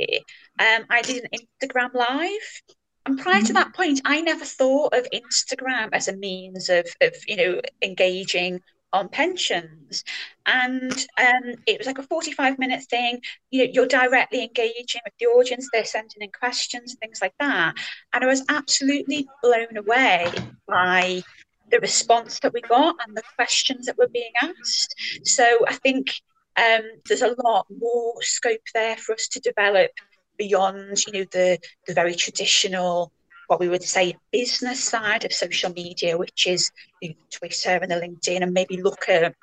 um, 0.59 0.85
I 0.89 1.03
did 1.03 1.25
an 1.25 1.41
Instagram 1.41 1.95
live. 1.95 2.63
And 3.07 3.19
prior 3.19 3.43
to 3.43 3.53
mm. 3.53 3.55
that 3.55 3.75
point, 3.75 4.01
I 4.05 4.23
never 4.23 4.45
thought 4.45 4.95
of 4.95 5.07
Instagram 5.13 5.91
as 5.93 6.09
a 6.09 6.17
means 6.17 6.69
of, 6.69 6.87
of 7.03 7.15
you 7.27 7.37
know, 7.37 7.61
engaging 7.83 8.61
on 8.95 9.09
pensions. 9.09 10.05
And 10.47 10.93
um, 11.19 11.55
it 11.67 11.79
was 11.79 11.87
like 11.87 11.99
a 11.99 12.03
45 12.05 12.59
minute 12.59 12.85
thing. 12.85 13.21
You 13.51 13.65
know, 13.65 13.71
you're 13.75 13.87
directly 13.87 14.43
engaging 14.43 15.01
with 15.05 15.15
the 15.19 15.27
audience, 15.27 15.69
they're 15.73 15.85
sending 15.85 16.23
in 16.23 16.31
questions 16.31 16.97
things 17.01 17.21
like 17.21 17.35
that. 17.41 17.75
And 18.13 18.25
I 18.25 18.27
was 18.27 18.45
absolutely 18.49 19.27
blown 19.43 19.77
away 19.77 20.33
by 20.69 21.23
the 21.71 21.81
response 21.81 22.41
that 22.41 22.53
we 22.53 22.61
got 22.61 22.97
and 23.07 23.17
the 23.17 23.23
questions 23.35 23.87
that 23.87 23.99
were 23.99 24.09
being 24.09 24.33
asked. 24.41 24.95
So 25.25 25.45
I 25.67 25.75
think 25.75 26.15
um, 26.57 26.83
there's 27.07 27.23
a 27.23 27.35
lot 27.43 27.67
more 27.77 28.15
scope 28.21 28.61
there 28.75 28.97
for 28.97 29.15
us 29.15 29.29
to 29.29 29.41
develop 29.41 29.91
beyond, 30.39 31.05
you 31.07 31.13
know, 31.13 31.25
the 31.33 31.59
the 31.87 31.95
very 31.95 32.15
traditional 32.15 33.13
what 33.47 33.61
we 33.61 33.69
would 33.69 33.83
say 33.83 34.17
business 34.33 34.83
side 34.83 35.25
of 35.25 35.33
social 35.33 35.73
media, 35.73 36.17
which 36.17 36.47
is 36.47 36.71
you 37.01 37.11
know, 37.11 37.15
Twitter 37.31 37.71
and 37.71 37.91
the 37.91 37.97
LinkedIn, 37.97 38.43
and 38.43 38.53
maybe 38.53 38.83
look 38.83 39.09
at 39.09 39.35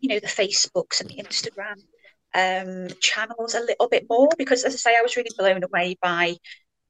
you 0.00 0.08
know 0.08 0.20
the 0.20 0.26
Facebooks 0.26 1.00
and 1.00 1.10
the 1.10 1.22
Instagram 1.22 1.76
um, 2.34 2.88
channels 3.00 3.54
a 3.54 3.60
little 3.60 3.88
bit 3.88 4.06
more 4.08 4.28
because, 4.36 4.64
as 4.64 4.74
I 4.74 4.76
say, 4.76 4.96
I 4.98 5.02
was 5.02 5.16
really 5.16 5.30
blown 5.36 5.62
away 5.64 5.96
by 6.00 6.36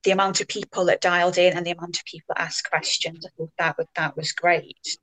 the 0.04 0.10
amount 0.10 0.40
of 0.40 0.48
people 0.48 0.86
that 0.86 1.00
dialed 1.00 1.38
in 1.38 1.56
and 1.56 1.66
the 1.66 1.72
amount 1.72 1.98
of 1.98 2.04
people 2.04 2.26
that 2.28 2.42
asked 2.42 2.68
questions. 2.68 3.26
I 3.26 3.30
thought 3.36 3.76
that 3.78 3.88
that 3.96 4.16
was 4.16 4.32
great. 4.32 4.98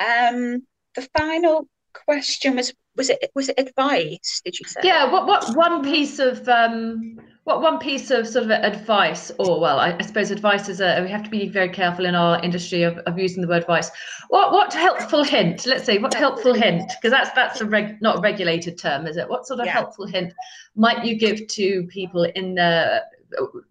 Um, 0.00 0.66
the 0.94 1.08
final 1.16 1.68
question 1.92 2.56
was 2.56 2.72
was 2.96 3.10
it 3.10 3.30
was 3.34 3.48
it 3.48 3.58
advice 3.58 4.40
did 4.44 4.58
you 4.58 4.66
say? 4.66 4.80
Yeah 4.82 5.10
what 5.10 5.26
what 5.26 5.56
one 5.56 5.82
piece 5.82 6.18
of 6.18 6.48
um 6.48 7.18
what 7.44 7.60
one 7.60 7.78
piece 7.78 8.10
of 8.10 8.26
sort 8.26 8.44
of 8.44 8.50
advice 8.50 9.30
or 9.38 9.60
well 9.60 9.78
I, 9.78 9.96
I 9.98 10.02
suppose 10.02 10.30
advice 10.30 10.68
is 10.68 10.80
a 10.80 11.02
we 11.02 11.10
have 11.10 11.22
to 11.24 11.30
be 11.30 11.48
very 11.48 11.68
careful 11.68 12.06
in 12.06 12.14
our 12.14 12.42
industry 12.42 12.82
of, 12.82 12.98
of 12.98 13.18
using 13.18 13.42
the 13.42 13.48
word 13.48 13.62
advice. 13.62 13.90
What 14.28 14.52
what 14.52 14.72
helpful 14.72 15.24
hint 15.24 15.66
let's 15.66 15.84
say 15.84 15.98
what 15.98 16.14
helpful 16.14 16.54
hint 16.54 16.90
because 17.00 17.10
that's 17.10 17.30
that's 17.32 17.60
a 17.60 17.66
reg, 17.66 18.00
not 18.00 18.18
a 18.18 18.20
regulated 18.20 18.78
term 18.78 19.06
is 19.06 19.16
it? 19.16 19.28
What 19.28 19.46
sort 19.46 19.60
of 19.60 19.66
yeah. 19.66 19.72
helpful 19.72 20.06
hint 20.06 20.32
might 20.76 21.04
you 21.04 21.16
give 21.16 21.46
to 21.48 21.84
people 21.84 22.24
in 22.24 22.54
the 22.54 23.02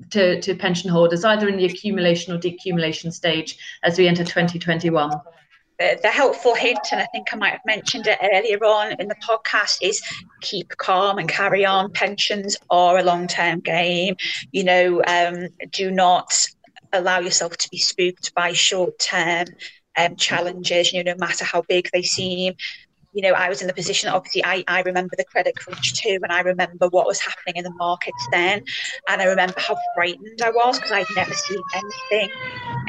to, 0.09 0.41
to 0.41 0.55
pension 0.55 0.89
holders 0.89 1.23
either 1.23 1.47
in 1.47 1.57
the 1.57 1.65
accumulation 1.65 2.33
or 2.33 2.37
decumulation 2.37 3.13
stage 3.13 3.57
as 3.83 3.97
we 3.97 4.07
enter 4.07 4.23
2021 4.23 5.11
the, 6.01 6.09
helpful 6.09 6.55
hint, 6.55 6.79
and 6.91 7.01
I 7.01 7.05
think 7.07 7.33
I 7.33 7.37
might 7.37 7.51
have 7.51 7.65
mentioned 7.65 8.07
it 8.07 8.17
earlier 8.21 8.63
on 8.63 8.93
in 8.99 9.07
the 9.07 9.15
podcast, 9.15 9.77
is 9.81 10.01
keep 10.41 10.69
calm 10.77 11.17
and 11.17 11.27
carry 11.27 11.65
on. 11.65 11.91
Pensions 11.91 12.57
are 12.69 12.97
a 12.97 13.03
long 13.03 13.27
term 13.27 13.59
game. 13.59 14.15
You 14.51 14.63
know, 14.63 15.01
um, 15.07 15.47
do 15.71 15.91
not 15.91 16.47
allow 16.91 17.19
yourself 17.19 17.57
to 17.57 17.69
be 17.69 17.77
spooked 17.77 18.33
by 18.35 18.53
short 18.53 18.97
term 18.99 19.47
um, 19.97 20.15
challenges, 20.15 20.93
you 20.93 21.03
know, 21.03 21.13
no 21.13 21.17
matter 21.17 21.45
how 21.45 21.63
big 21.67 21.89
they 21.93 22.01
seem 22.01 22.55
you 23.13 23.21
know, 23.21 23.33
I 23.33 23.47
was 23.47 23.61
in 23.61 23.67
the 23.67 23.73
position, 23.73 24.09
obviously, 24.09 24.43
I, 24.43 24.63
I 24.67 24.81
remember 24.81 25.15
the 25.15 25.23
credit 25.23 25.55
crunch 25.55 25.93
too, 26.01 26.19
and 26.23 26.31
I 26.31 26.41
remember 26.41 26.87
what 26.89 27.05
was 27.05 27.19
happening 27.19 27.55
in 27.57 27.63
the 27.63 27.73
markets 27.77 28.27
then. 28.31 28.63
And 29.07 29.21
I 29.21 29.25
remember 29.25 29.55
how 29.57 29.77
frightened 29.95 30.41
I 30.43 30.49
was 30.49 30.77
because 30.79 30.91
I'd 30.91 31.05
never 31.15 31.33
seen 31.33 31.61
anything, 31.75 32.29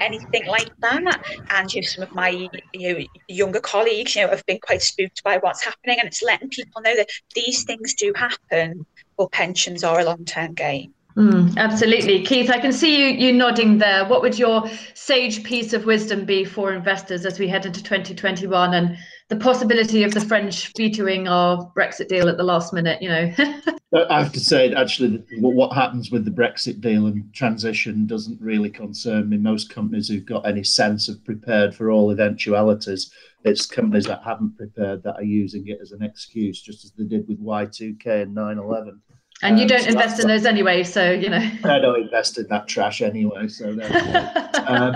anything 0.00 0.46
like 0.46 0.70
that. 0.80 1.22
And 1.50 1.72
you 1.72 1.82
know, 1.82 1.86
some 1.86 2.04
of 2.04 2.14
my 2.14 2.48
you 2.72 2.98
know, 2.98 3.04
younger 3.28 3.60
colleagues, 3.60 4.16
you 4.16 4.22
know, 4.22 4.28
have 4.28 4.44
been 4.46 4.60
quite 4.60 4.82
spooked 4.82 5.22
by 5.22 5.38
what's 5.38 5.62
happening. 5.62 5.98
And 6.00 6.08
it's 6.08 6.22
letting 6.22 6.48
people 6.48 6.80
know 6.82 6.96
that 6.96 7.10
these 7.34 7.64
things 7.64 7.94
do 7.94 8.12
happen, 8.16 8.86
but 9.18 9.30
pensions 9.30 9.84
are 9.84 10.00
a 10.00 10.04
long 10.04 10.24
term 10.24 10.54
game. 10.54 10.94
Mm, 11.16 11.56
absolutely. 11.58 12.24
Keith, 12.24 12.50
I 12.50 12.58
can 12.58 12.72
see 12.72 12.98
you 12.98 13.26
you 13.26 13.32
nodding 13.32 13.78
there. 13.78 14.04
What 14.04 14.20
would 14.22 14.36
your 14.36 14.68
sage 14.94 15.44
piece 15.44 15.72
of 15.72 15.84
wisdom 15.84 16.24
be 16.24 16.44
for 16.44 16.72
investors 16.72 17.24
as 17.24 17.38
we 17.38 17.46
head 17.46 17.66
into 17.66 17.82
2021 17.84 18.74
and 18.74 18.96
the 19.28 19.36
possibility 19.36 20.02
of 20.02 20.12
the 20.12 20.20
French 20.20 20.72
vetoing 20.76 21.28
our 21.28 21.70
Brexit 21.76 22.08
deal 22.08 22.28
at 22.28 22.36
the 22.36 22.42
last 22.42 22.72
minute, 22.72 23.00
you 23.00 23.08
know? 23.08 23.32
I 24.10 24.22
have 24.22 24.32
to 24.32 24.40
say, 24.40 24.72
actually, 24.74 25.22
what 25.38 25.72
happens 25.72 26.10
with 26.10 26.24
the 26.24 26.30
Brexit 26.30 26.80
deal 26.80 27.06
and 27.06 27.32
transition 27.32 28.06
doesn't 28.06 28.40
really 28.40 28.68
concern 28.68 29.28
me. 29.28 29.36
Most 29.36 29.70
companies 29.70 30.08
who've 30.08 30.26
got 30.26 30.46
any 30.46 30.64
sense 30.64 31.08
of 31.08 31.24
prepared 31.24 31.74
for 31.74 31.90
all 31.90 32.10
eventualities, 32.10 33.12
it's 33.44 33.66
companies 33.66 34.06
that 34.06 34.22
haven't 34.24 34.56
prepared 34.56 35.02
that 35.04 35.16
are 35.16 35.24
using 35.24 35.68
it 35.68 35.78
as 35.80 35.92
an 35.92 36.02
excuse, 36.02 36.60
just 36.60 36.84
as 36.84 36.92
they 36.92 37.04
did 37.04 37.28
with 37.28 37.40
Y2K 37.40 38.22
and 38.22 38.34
9 38.34 38.58
11. 38.58 39.00
And 39.42 39.58
you 39.58 39.62
um, 39.62 39.68
don't 39.68 39.82
so 39.82 39.88
invest 39.88 40.20
in 40.20 40.28
those 40.28 40.46
anyway, 40.46 40.82
so 40.84 41.10
you 41.10 41.28
know. 41.28 41.38
I 41.64 41.78
don't 41.78 42.00
invest 42.00 42.38
in 42.38 42.46
that 42.48 42.66
trash 42.68 43.00
anyway. 43.00 43.48
So, 43.48 43.70
um, 43.70 44.94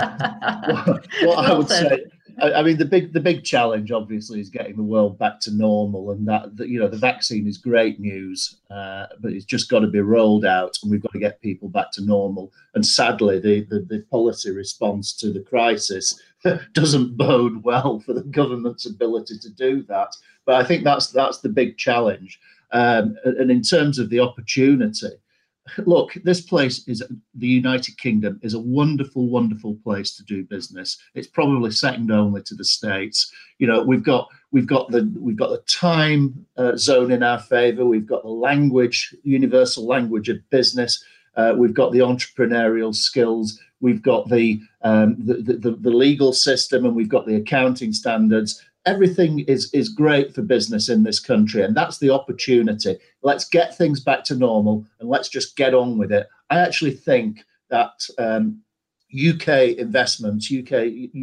what, 0.86 1.06
what 1.22 1.44
I 1.44 1.54
would 1.54 1.68
say, 1.68 2.04
I, 2.40 2.52
I, 2.54 2.62
mean, 2.62 2.78
the 2.78 2.84
big 2.84 3.12
the 3.12 3.20
big 3.20 3.44
challenge 3.44 3.90
obviously 3.90 4.40
is 4.40 4.48
getting 4.48 4.76
the 4.76 4.82
world 4.82 5.18
back 5.18 5.40
to 5.40 5.50
normal, 5.50 6.10
and 6.10 6.26
that, 6.28 6.50
you 6.58 6.78
know 6.78 6.88
the 6.88 6.96
vaccine 6.96 7.46
is 7.46 7.58
great 7.58 8.00
news, 8.00 8.56
uh, 8.70 9.06
but 9.20 9.32
it's 9.32 9.44
just 9.44 9.70
got 9.70 9.80
to 9.80 9.86
be 9.86 10.00
rolled 10.00 10.44
out, 10.44 10.76
and 10.82 10.90
we've 10.90 11.02
got 11.02 11.12
to 11.12 11.18
get 11.18 11.42
people 11.42 11.68
back 11.68 11.90
to 11.92 12.04
normal. 12.04 12.52
And 12.74 12.86
sadly, 12.86 13.38
the 13.40 13.62
the, 13.62 13.80
the 13.80 14.04
policy 14.10 14.50
response 14.50 15.12
to 15.14 15.32
the 15.32 15.40
crisis 15.40 16.20
doesn't 16.72 17.16
bode 17.16 17.62
well 17.64 18.00
for 18.00 18.12
the 18.12 18.22
government's 18.22 18.86
ability 18.86 19.38
to 19.40 19.50
do 19.50 19.82
that. 19.84 20.14
But 20.44 20.56
I 20.56 20.64
think 20.64 20.84
that's 20.84 21.08
that's 21.10 21.40
the 21.40 21.48
big 21.48 21.76
challenge. 21.76 22.40
Um, 22.70 23.16
and 23.24 23.50
in 23.50 23.62
terms 23.62 23.98
of 23.98 24.10
the 24.10 24.20
opportunity, 24.20 25.08
look, 25.78 26.14
this 26.24 26.40
place 26.40 26.86
is 26.86 27.02
the 27.34 27.46
United 27.46 27.98
Kingdom 27.98 28.38
is 28.42 28.54
a 28.54 28.60
wonderful, 28.60 29.28
wonderful 29.28 29.76
place 29.84 30.16
to 30.16 30.24
do 30.24 30.44
business. 30.44 30.98
It's 31.14 31.26
probably 31.26 31.70
second 31.70 32.10
only 32.10 32.42
to 32.42 32.54
the 32.54 32.64
States. 32.64 33.30
You 33.58 33.66
know, 33.66 33.82
we've 33.82 34.02
got 34.02 34.28
we've 34.50 34.66
got 34.66 34.90
the 34.90 35.12
we've 35.18 35.36
got 35.36 35.50
the 35.50 35.62
time 35.66 36.46
uh, 36.56 36.76
zone 36.76 37.12
in 37.12 37.22
our 37.22 37.38
favour. 37.38 37.84
We've 37.84 38.06
got 38.06 38.22
the 38.22 38.30
language, 38.30 39.14
universal 39.22 39.86
language 39.86 40.28
of 40.28 40.38
business. 40.50 41.02
Uh, 41.36 41.54
we've 41.56 41.74
got 41.74 41.92
the 41.92 42.00
entrepreneurial 42.00 42.94
skills. 42.94 43.60
We've 43.80 44.02
got 44.02 44.28
the, 44.28 44.60
um, 44.82 45.16
the, 45.18 45.34
the 45.34 45.70
the 45.70 45.90
legal 45.90 46.32
system, 46.32 46.84
and 46.84 46.96
we've 46.96 47.08
got 47.08 47.26
the 47.26 47.36
accounting 47.36 47.92
standards 47.92 48.60
everything 48.88 49.40
is 49.40 49.72
is 49.74 49.88
great 49.90 50.34
for 50.34 50.42
business 50.42 50.88
in 50.88 51.02
this 51.02 51.20
country 51.20 51.62
and 51.62 51.76
that's 51.76 51.98
the 51.98 52.10
opportunity. 52.10 52.96
Let's 53.22 53.46
get 53.46 53.76
things 53.76 54.00
back 54.00 54.24
to 54.24 54.34
normal 54.34 54.86
and 54.98 55.08
let's 55.08 55.28
just 55.28 55.56
get 55.56 55.74
on 55.74 55.98
with 55.98 56.10
it. 56.10 56.26
I 56.48 56.58
actually 56.60 56.92
think 56.92 57.44
that 57.68 57.96
um, 58.18 58.62
uk 59.30 59.48
investments 59.48 60.52
uk 60.52 60.72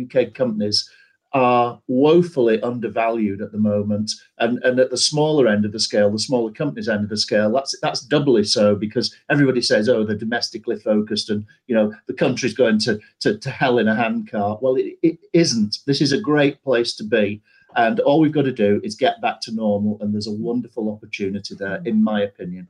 uk 0.04 0.34
companies 0.34 0.90
are 1.34 1.80
woefully 1.88 2.62
undervalued 2.62 3.42
at 3.42 3.52
the 3.52 3.58
moment 3.58 4.10
and 4.40 4.58
and 4.64 4.80
at 4.80 4.90
the 4.90 4.98
smaller 4.98 5.48
end 5.48 5.66
of 5.66 5.72
the 5.72 5.80
scale 5.80 6.10
the 6.10 6.18
smaller 6.18 6.52
companies 6.52 6.90
end 6.90 7.04
of 7.04 7.10
the 7.10 7.18
scale 7.18 7.52
that's 7.52 7.76
that's 7.82 8.02
doubly 8.02 8.44
so 8.44 8.74
because 8.74 9.14
everybody 9.30 9.62
says 9.62 9.90
oh 9.90 10.04
they're 10.04 10.16
domestically 10.16 10.80
focused 10.80 11.30
and 11.30 11.46
you 11.68 11.76
know 11.76 11.94
the 12.08 12.14
country's 12.14 12.56
going 12.56 12.80
to 12.80 13.00
to, 13.20 13.38
to 13.38 13.50
hell 13.50 13.78
in 13.80 13.88
a 13.88 13.96
handcart. 13.96 14.62
Well 14.62 14.76
it, 14.76 14.98
it 15.04 15.20
isn't. 15.34 15.80
This 15.86 16.02
is 16.02 16.12
a 16.12 16.26
great 16.32 16.64
place 16.64 16.96
to 16.96 17.04
be 17.04 17.42
and 17.76 18.00
all 18.02 18.20
we've 18.20 18.32
got 18.32 18.44
to 18.44 18.52
do 18.52 18.82
is 18.84 18.96
get 18.96 19.22
back 19.22 19.42
to 19.42 19.52
normal. 19.54 19.98
And 20.02 20.14
there's 20.14 20.28
a 20.28 20.32
wonderful 20.32 20.92
opportunity 20.92 21.56
there, 21.56 21.82
in 21.86 22.04
my 22.04 22.22
opinion. 22.22 22.68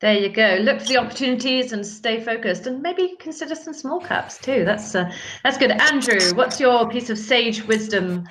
There 0.00 0.14
you 0.14 0.28
go. 0.28 0.58
Look 0.60 0.80
for 0.80 0.86
the 0.86 0.98
opportunities 0.98 1.72
and 1.72 1.84
stay 1.84 2.22
focused, 2.22 2.66
and 2.66 2.82
maybe 2.82 3.16
consider 3.18 3.54
some 3.54 3.72
small 3.72 3.98
caps 3.98 4.36
too. 4.36 4.64
That's 4.64 4.94
uh, 4.94 5.10
that's 5.42 5.56
good. 5.56 5.70
Andrew, 5.70 6.34
what's 6.34 6.60
your 6.60 6.86
piece 6.88 7.08
of 7.08 7.18
sage 7.18 7.64
wisdom? 7.64 8.28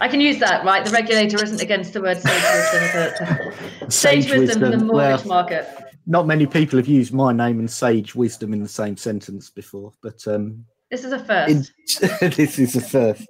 I 0.00 0.08
can 0.08 0.22
use 0.22 0.38
that, 0.38 0.64
right? 0.64 0.84
The 0.84 0.90
regulator 0.90 1.42
isn't 1.42 1.60
against 1.60 1.92
the 1.92 2.00
word 2.00 2.16
sage 2.16 2.42
wisdom. 2.42 3.38
But 3.80 3.92
sage, 3.92 4.24
sage 4.24 4.30
wisdom, 4.30 4.62
wisdom 4.62 4.72
in 4.72 4.78
the 4.78 4.84
mortgage 4.86 5.26
well, 5.26 5.42
market. 5.42 5.68
Not 6.06 6.26
many 6.26 6.46
people 6.46 6.78
have 6.78 6.88
used 6.88 7.12
my 7.12 7.32
name 7.32 7.58
and 7.58 7.70
sage 7.70 8.14
wisdom 8.14 8.54
in 8.54 8.62
the 8.62 8.68
same 8.68 8.96
sentence 8.96 9.50
before, 9.50 9.92
but 10.02 10.26
um, 10.26 10.64
this 10.90 11.04
is 11.04 11.12
a 11.12 11.18
first. 11.18 11.72
In, 12.00 12.30
this 12.30 12.58
is 12.58 12.76
a 12.76 12.80
first. 12.80 13.26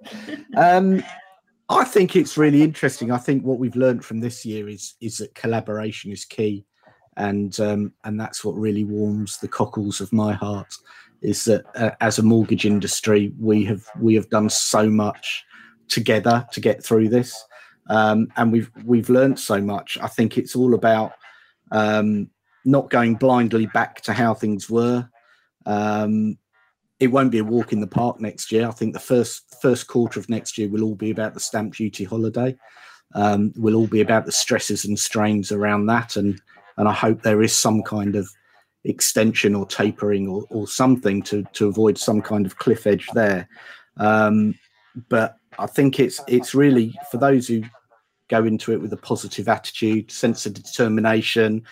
Um, 0.56 1.02
I 1.68 1.84
think 1.84 2.14
it's 2.14 2.36
really 2.36 2.62
interesting. 2.62 3.10
I 3.10 3.18
think 3.18 3.44
what 3.44 3.58
we've 3.58 3.76
learned 3.76 4.04
from 4.04 4.20
this 4.20 4.44
year 4.44 4.68
is 4.68 4.94
is 5.00 5.18
that 5.18 5.34
collaboration 5.34 6.12
is 6.12 6.24
key, 6.24 6.64
and 7.16 7.58
um, 7.58 7.92
and 8.04 8.20
that's 8.20 8.44
what 8.44 8.54
really 8.54 8.84
warms 8.84 9.38
the 9.38 9.48
cockles 9.48 10.00
of 10.00 10.12
my 10.12 10.32
heart. 10.32 10.72
Is 11.22 11.44
that 11.46 11.64
uh, 11.74 11.90
as 12.00 12.18
a 12.18 12.22
mortgage 12.22 12.66
industry, 12.66 13.32
we 13.38 13.64
have 13.64 13.84
we 14.00 14.14
have 14.14 14.28
done 14.30 14.48
so 14.48 14.88
much 14.88 15.44
together 15.88 16.46
to 16.52 16.60
get 16.60 16.84
through 16.84 17.08
this, 17.08 17.44
um, 17.90 18.28
and 18.36 18.52
we've 18.52 18.70
we've 18.84 19.10
learned 19.10 19.40
so 19.40 19.60
much. 19.60 19.98
I 20.00 20.06
think 20.06 20.38
it's 20.38 20.54
all 20.54 20.74
about 20.74 21.12
um, 21.72 22.30
not 22.64 22.90
going 22.90 23.16
blindly 23.16 23.66
back 23.66 24.02
to 24.02 24.12
how 24.12 24.34
things 24.34 24.70
were. 24.70 25.08
Um, 25.64 26.38
it 26.98 27.08
won't 27.08 27.30
be 27.30 27.38
a 27.38 27.44
walk 27.44 27.72
in 27.72 27.80
the 27.80 27.86
park 27.86 28.20
next 28.20 28.50
year. 28.50 28.66
I 28.66 28.72
think 28.72 28.92
the 28.92 29.00
first 29.00 29.54
first 29.60 29.86
quarter 29.86 30.18
of 30.18 30.28
next 30.28 30.56
year 30.56 30.68
will 30.68 30.82
all 30.82 30.94
be 30.94 31.10
about 31.10 31.34
the 31.34 31.40
stamp 31.40 31.74
duty 31.74 32.04
holiday. 32.04 32.56
Um, 33.14 33.52
will 33.56 33.76
all 33.76 33.86
be 33.86 34.00
about 34.00 34.26
the 34.26 34.32
stresses 34.32 34.84
and 34.84 34.98
strains 34.98 35.52
around 35.52 35.86
that, 35.86 36.16
and 36.16 36.40
and 36.76 36.88
I 36.88 36.92
hope 36.92 37.22
there 37.22 37.42
is 37.42 37.54
some 37.54 37.82
kind 37.82 38.16
of 38.16 38.28
extension 38.84 39.54
or 39.54 39.66
tapering 39.66 40.28
or, 40.28 40.44
or 40.50 40.66
something 40.66 41.22
to 41.22 41.44
to 41.52 41.68
avoid 41.68 41.98
some 41.98 42.22
kind 42.22 42.46
of 42.46 42.58
cliff 42.58 42.86
edge 42.86 43.08
there. 43.14 43.48
Um, 43.98 44.54
but 45.08 45.36
I 45.58 45.66
think 45.66 46.00
it's 46.00 46.20
it's 46.26 46.54
really 46.54 46.98
for 47.10 47.18
those 47.18 47.46
who 47.46 47.62
go 48.28 48.44
into 48.44 48.72
it 48.72 48.80
with 48.80 48.92
a 48.92 48.98
positive 48.98 49.48
attitude, 49.48 50.10
sense 50.10 50.46
of 50.46 50.54
determination, 50.54 51.62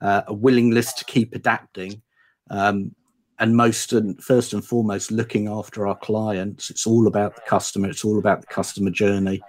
uh, 0.00 0.22
a 0.28 0.34
willingness 0.34 0.92
to 0.92 1.04
keep 1.04 1.34
adapting. 1.34 2.02
Um, 2.50 2.94
and 3.38 3.56
most 3.56 3.92
and 3.92 4.22
first 4.22 4.52
and 4.52 4.64
foremost 4.64 5.10
looking 5.10 5.48
after 5.48 5.86
our 5.86 5.96
clients. 5.96 6.70
It's 6.70 6.86
all 6.86 7.06
about 7.06 7.34
the 7.34 7.42
customer 7.42 7.88
it's 7.88 8.04
all 8.04 8.18
about 8.18 8.40
the 8.40 8.46
customer 8.46 8.90
journey 8.90 9.42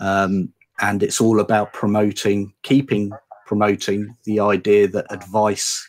um, 0.00 0.52
and 0.80 1.02
it's 1.02 1.20
all 1.20 1.40
about 1.40 1.72
promoting 1.72 2.52
keeping 2.62 3.12
promoting 3.46 4.16
the 4.24 4.40
idea 4.40 4.88
that 4.88 5.06
advice 5.10 5.88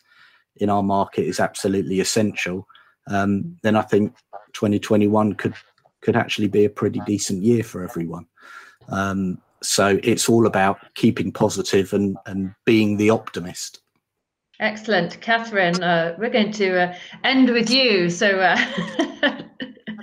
in 0.58 0.70
our 0.70 0.84
market 0.84 1.26
is 1.26 1.40
absolutely 1.40 2.00
essential. 2.00 2.68
Um, 3.08 3.58
then 3.64 3.76
i 3.76 3.82
think 3.82 4.16
2021 4.54 5.34
could 5.34 5.56
could 6.02 6.16
actually 6.16 6.48
be 6.48 6.66
a 6.66 6.70
pretty 6.70 7.00
decent 7.06 7.44
year 7.44 7.64
for 7.64 7.84
everyone. 7.84 8.26
Um, 8.90 9.40
so 9.62 10.00
it's 10.02 10.28
all 10.28 10.48
about 10.48 10.80
keeping 10.96 11.32
positive 11.32 11.94
and 11.94 12.18
and 12.26 12.54
being 12.66 12.98
the 12.98 13.10
optimist 13.10 13.82
Excellent. 14.62 15.19
Catherine, 15.21 15.82
uh, 15.82 16.15
we're 16.19 16.30
going 16.30 16.52
to 16.52 16.84
uh, 16.84 16.95
end 17.24 17.50
with 17.50 17.71
you. 17.71 18.12
So, 18.12 18.39
uh, 18.39 18.58
okay. 19.28 19.45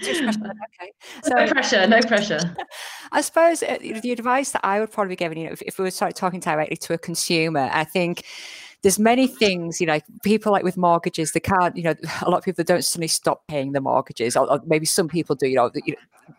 So, 1.23 1.35
no 1.35 1.47
pressure, 1.47 1.87
no 1.87 2.01
pressure. 2.01 2.57
I 3.12 3.21
suppose 3.21 3.62
uh, 3.62 3.79
the 3.81 4.11
advice 4.12 4.51
that 4.51 4.61
I 4.64 4.81
would 4.81 4.90
probably 4.90 5.14
give, 5.16 5.37
you 5.37 5.44
know, 5.44 5.53
if, 5.53 5.62
if 5.62 5.79
we 5.79 5.85
were 5.85 5.90
start 5.90 6.16
talking 6.16 6.40
directly 6.40 6.77
to 6.77 6.92
a 6.92 6.99
consumer, 6.99 7.71
I 7.73 7.85
think 7.85 8.25
there's 8.83 8.99
many 8.99 9.29
things, 9.29 9.81
you 9.81 9.87
know, 9.87 10.01
people 10.23 10.53
like 10.53 10.64
with 10.64 10.77
mortgages, 10.77 11.33
they 11.33 11.40
can't, 11.40 11.77
you 11.77 11.85
know, 11.85 11.94
a 12.23 12.31
lot 12.31 12.38
of 12.38 12.44
people 12.44 12.64
don't 12.64 12.85
suddenly 12.85 13.09
stop 13.09 13.47
paying 13.47 13.73
the 13.73 13.81
mortgages, 13.81 14.37
or, 14.37 14.51
or 14.51 14.61
maybe 14.66 14.87
some 14.87 15.09
people 15.09 15.37
do, 15.37 15.49
you 15.49 15.57
know, 15.57 15.71
you 15.87 15.94
know 15.94 16.35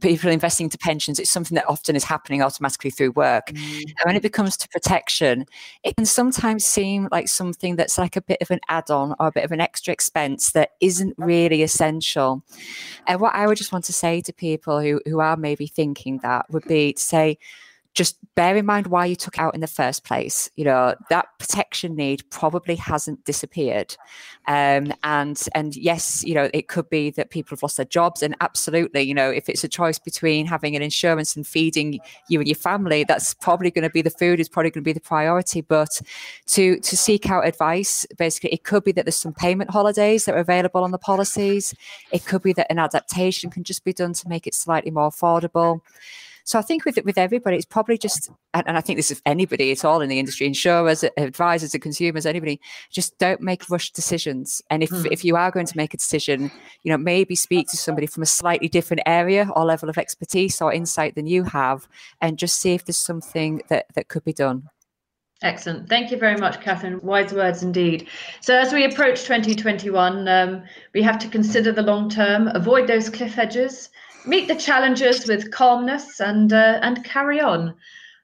people 0.00 0.30
investing 0.30 0.64
into 0.64 0.78
pensions, 0.78 1.18
it's 1.18 1.30
something 1.30 1.54
that 1.54 1.68
often 1.68 1.94
is 1.94 2.04
happening 2.04 2.42
automatically 2.42 2.90
through 2.90 3.12
work. 3.12 3.48
Mm. 3.48 3.82
And 3.82 4.04
when 4.04 4.16
it 4.16 4.22
becomes 4.22 4.56
to 4.58 4.68
protection, 4.68 5.46
it 5.82 5.96
can 5.96 6.06
sometimes 6.06 6.64
seem 6.64 7.08
like 7.10 7.28
something 7.28 7.76
that's 7.76 7.98
like 7.98 8.16
a 8.16 8.22
bit 8.22 8.38
of 8.40 8.50
an 8.50 8.60
add 8.68 8.90
on 8.90 9.14
or 9.20 9.28
a 9.28 9.32
bit 9.32 9.44
of 9.44 9.52
an 9.52 9.60
extra 9.60 9.92
expense 9.92 10.52
that 10.52 10.70
isn't 10.80 11.14
really 11.18 11.62
essential. 11.62 12.42
And 13.06 13.20
what 13.20 13.34
I 13.34 13.46
would 13.46 13.58
just 13.58 13.72
want 13.72 13.84
to 13.86 13.92
say 13.92 14.20
to 14.22 14.32
people 14.32 14.80
who, 14.80 15.00
who 15.04 15.20
are 15.20 15.36
maybe 15.36 15.66
thinking 15.66 16.18
that 16.18 16.46
would 16.50 16.64
be 16.66 16.94
to 16.94 17.00
say, 17.00 17.38
just 17.94 18.16
bear 18.34 18.56
in 18.56 18.66
mind 18.66 18.88
why 18.88 19.06
you 19.06 19.14
took 19.14 19.38
out 19.38 19.54
in 19.54 19.60
the 19.60 19.68
first 19.68 20.04
place. 20.04 20.50
You 20.56 20.64
know 20.64 20.94
that 21.10 21.26
protection 21.38 21.94
need 21.94 22.28
probably 22.30 22.74
hasn't 22.74 23.24
disappeared, 23.24 23.96
um, 24.46 24.92
and 25.04 25.40
and 25.54 25.76
yes, 25.76 26.24
you 26.24 26.34
know 26.34 26.50
it 26.52 26.68
could 26.68 26.90
be 26.90 27.10
that 27.10 27.30
people 27.30 27.54
have 27.54 27.62
lost 27.62 27.76
their 27.76 27.86
jobs, 27.86 28.22
and 28.22 28.36
absolutely, 28.40 29.02
you 29.02 29.14
know, 29.14 29.30
if 29.30 29.48
it's 29.48 29.64
a 29.64 29.68
choice 29.68 29.98
between 29.98 30.46
having 30.46 30.74
an 30.74 30.82
insurance 30.82 31.36
and 31.36 31.46
feeding 31.46 32.00
you 32.28 32.40
and 32.40 32.48
your 32.48 32.56
family, 32.56 33.04
that's 33.04 33.32
probably 33.34 33.70
going 33.70 33.84
to 33.84 33.90
be 33.90 34.02
the 34.02 34.10
food 34.10 34.40
is 34.40 34.48
probably 34.48 34.70
going 34.70 34.82
to 34.82 34.88
be 34.88 34.92
the 34.92 35.00
priority. 35.00 35.60
But 35.60 36.00
to 36.48 36.80
to 36.80 36.96
seek 36.96 37.30
out 37.30 37.46
advice, 37.46 38.06
basically, 38.18 38.50
it 38.50 38.64
could 38.64 38.82
be 38.82 38.92
that 38.92 39.04
there's 39.04 39.16
some 39.16 39.34
payment 39.34 39.70
holidays 39.70 40.24
that 40.24 40.34
are 40.34 40.38
available 40.38 40.82
on 40.82 40.90
the 40.90 40.98
policies. 40.98 41.74
It 42.10 42.24
could 42.24 42.42
be 42.42 42.52
that 42.54 42.66
an 42.70 42.80
adaptation 42.80 43.50
can 43.50 43.62
just 43.62 43.84
be 43.84 43.92
done 43.92 44.14
to 44.14 44.28
make 44.28 44.48
it 44.48 44.54
slightly 44.54 44.90
more 44.90 45.10
affordable. 45.10 45.80
So 46.44 46.58
I 46.58 46.62
think 46.62 46.84
with 46.84 46.98
with 47.04 47.16
everybody, 47.16 47.56
it's 47.56 47.64
probably 47.64 47.96
just, 47.96 48.30
and, 48.52 48.66
and 48.68 48.76
I 48.76 48.82
think 48.82 48.98
this 48.98 49.10
is 49.10 49.22
anybody 49.24 49.72
at 49.72 49.84
all 49.84 50.02
in 50.02 50.10
the 50.10 50.18
industry, 50.18 50.46
insurers, 50.46 51.02
advisors, 51.16 51.72
and 51.72 51.82
consumers, 51.82 52.26
anybody, 52.26 52.60
just 52.90 53.18
don't 53.18 53.40
make 53.40 53.68
rushed 53.70 53.94
decisions. 53.94 54.60
And 54.68 54.82
if 54.82 54.90
mm. 54.90 55.08
if 55.10 55.24
you 55.24 55.36
are 55.36 55.50
going 55.50 55.66
to 55.66 55.76
make 55.76 55.94
a 55.94 55.96
decision, 55.96 56.50
you 56.82 56.92
know, 56.92 56.98
maybe 56.98 57.34
speak 57.34 57.68
to 57.68 57.78
somebody 57.78 58.06
from 58.06 58.22
a 58.22 58.26
slightly 58.26 58.68
different 58.68 59.02
area 59.06 59.48
or 59.56 59.64
level 59.64 59.88
of 59.88 59.96
expertise 59.96 60.60
or 60.60 60.70
insight 60.70 61.14
than 61.14 61.26
you 61.26 61.44
have, 61.44 61.88
and 62.20 62.38
just 62.38 62.60
see 62.60 62.74
if 62.74 62.84
there's 62.84 62.98
something 62.98 63.62
that 63.68 63.86
that 63.94 64.08
could 64.08 64.24
be 64.24 64.34
done. 64.34 64.68
Excellent. 65.42 65.88
Thank 65.88 66.10
you 66.10 66.16
very 66.16 66.36
much, 66.36 66.60
Catherine. 66.60 67.00
Wise 67.02 67.32
words 67.32 67.62
indeed. 67.62 68.08
So, 68.40 68.56
as 68.56 68.72
we 68.72 68.84
approach 68.84 69.22
2021, 69.22 70.28
um, 70.28 70.62
we 70.94 71.02
have 71.02 71.18
to 71.18 71.28
consider 71.28 71.72
the 71.72 71.82
long 71.82 72.08
term, 72.08 72.48
avoid 72.48 72.86
those 72.86 73.10
cliff 73.10 73.38
edges, 73.38 73.90
meet 74.26 74.48
the 74.48 74.54
challenges 74.54 75.26
with 75.26 75.50
calmness 75.50 76.20
and 76.20 76.52
uh, 76.52 76.78
and 76.82 77.04
carry 77.04 77.40
on. 77.40 77.74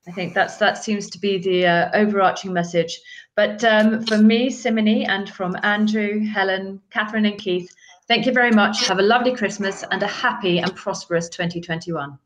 I 0.09 0.13
think 0.13 0.35
that's 0.35 0.57
that 0.57 0.83
seems 0.83 1.11
to 1.11 1.19
be 1.19 1.39
the 1.39 1.67
uh, 1.67 1.91
overarching 1.95 2.53
message. 2.53 3.01
But 3.37 3.63
um, 3.65 4.05
from 4.07 4.27
me, 4.27 4.51
Simoney, 4.51 5.09
and 5.09 5.29
from 5.29 5.57
Andrew, 5.63 6.21
Helen, 6.27 6.81
Catherine, 6.91 7.27
and 7.27 7.39
Keith, 7.39 7.71
thank 8.09 8.27
you 8.27 8.33
very 8.33 8.51
much. 8.51 8.87
Have 8.87 8.99
a 8.99 9.03
lovely 9.03 9.35
Christmas 9.35 9.85
and 9.91 10.03
a 10.03 10.07
happy 10.07 10.59
and 10.59 10.75
prosperous 10.75 11.29
2021. 11.29 12.19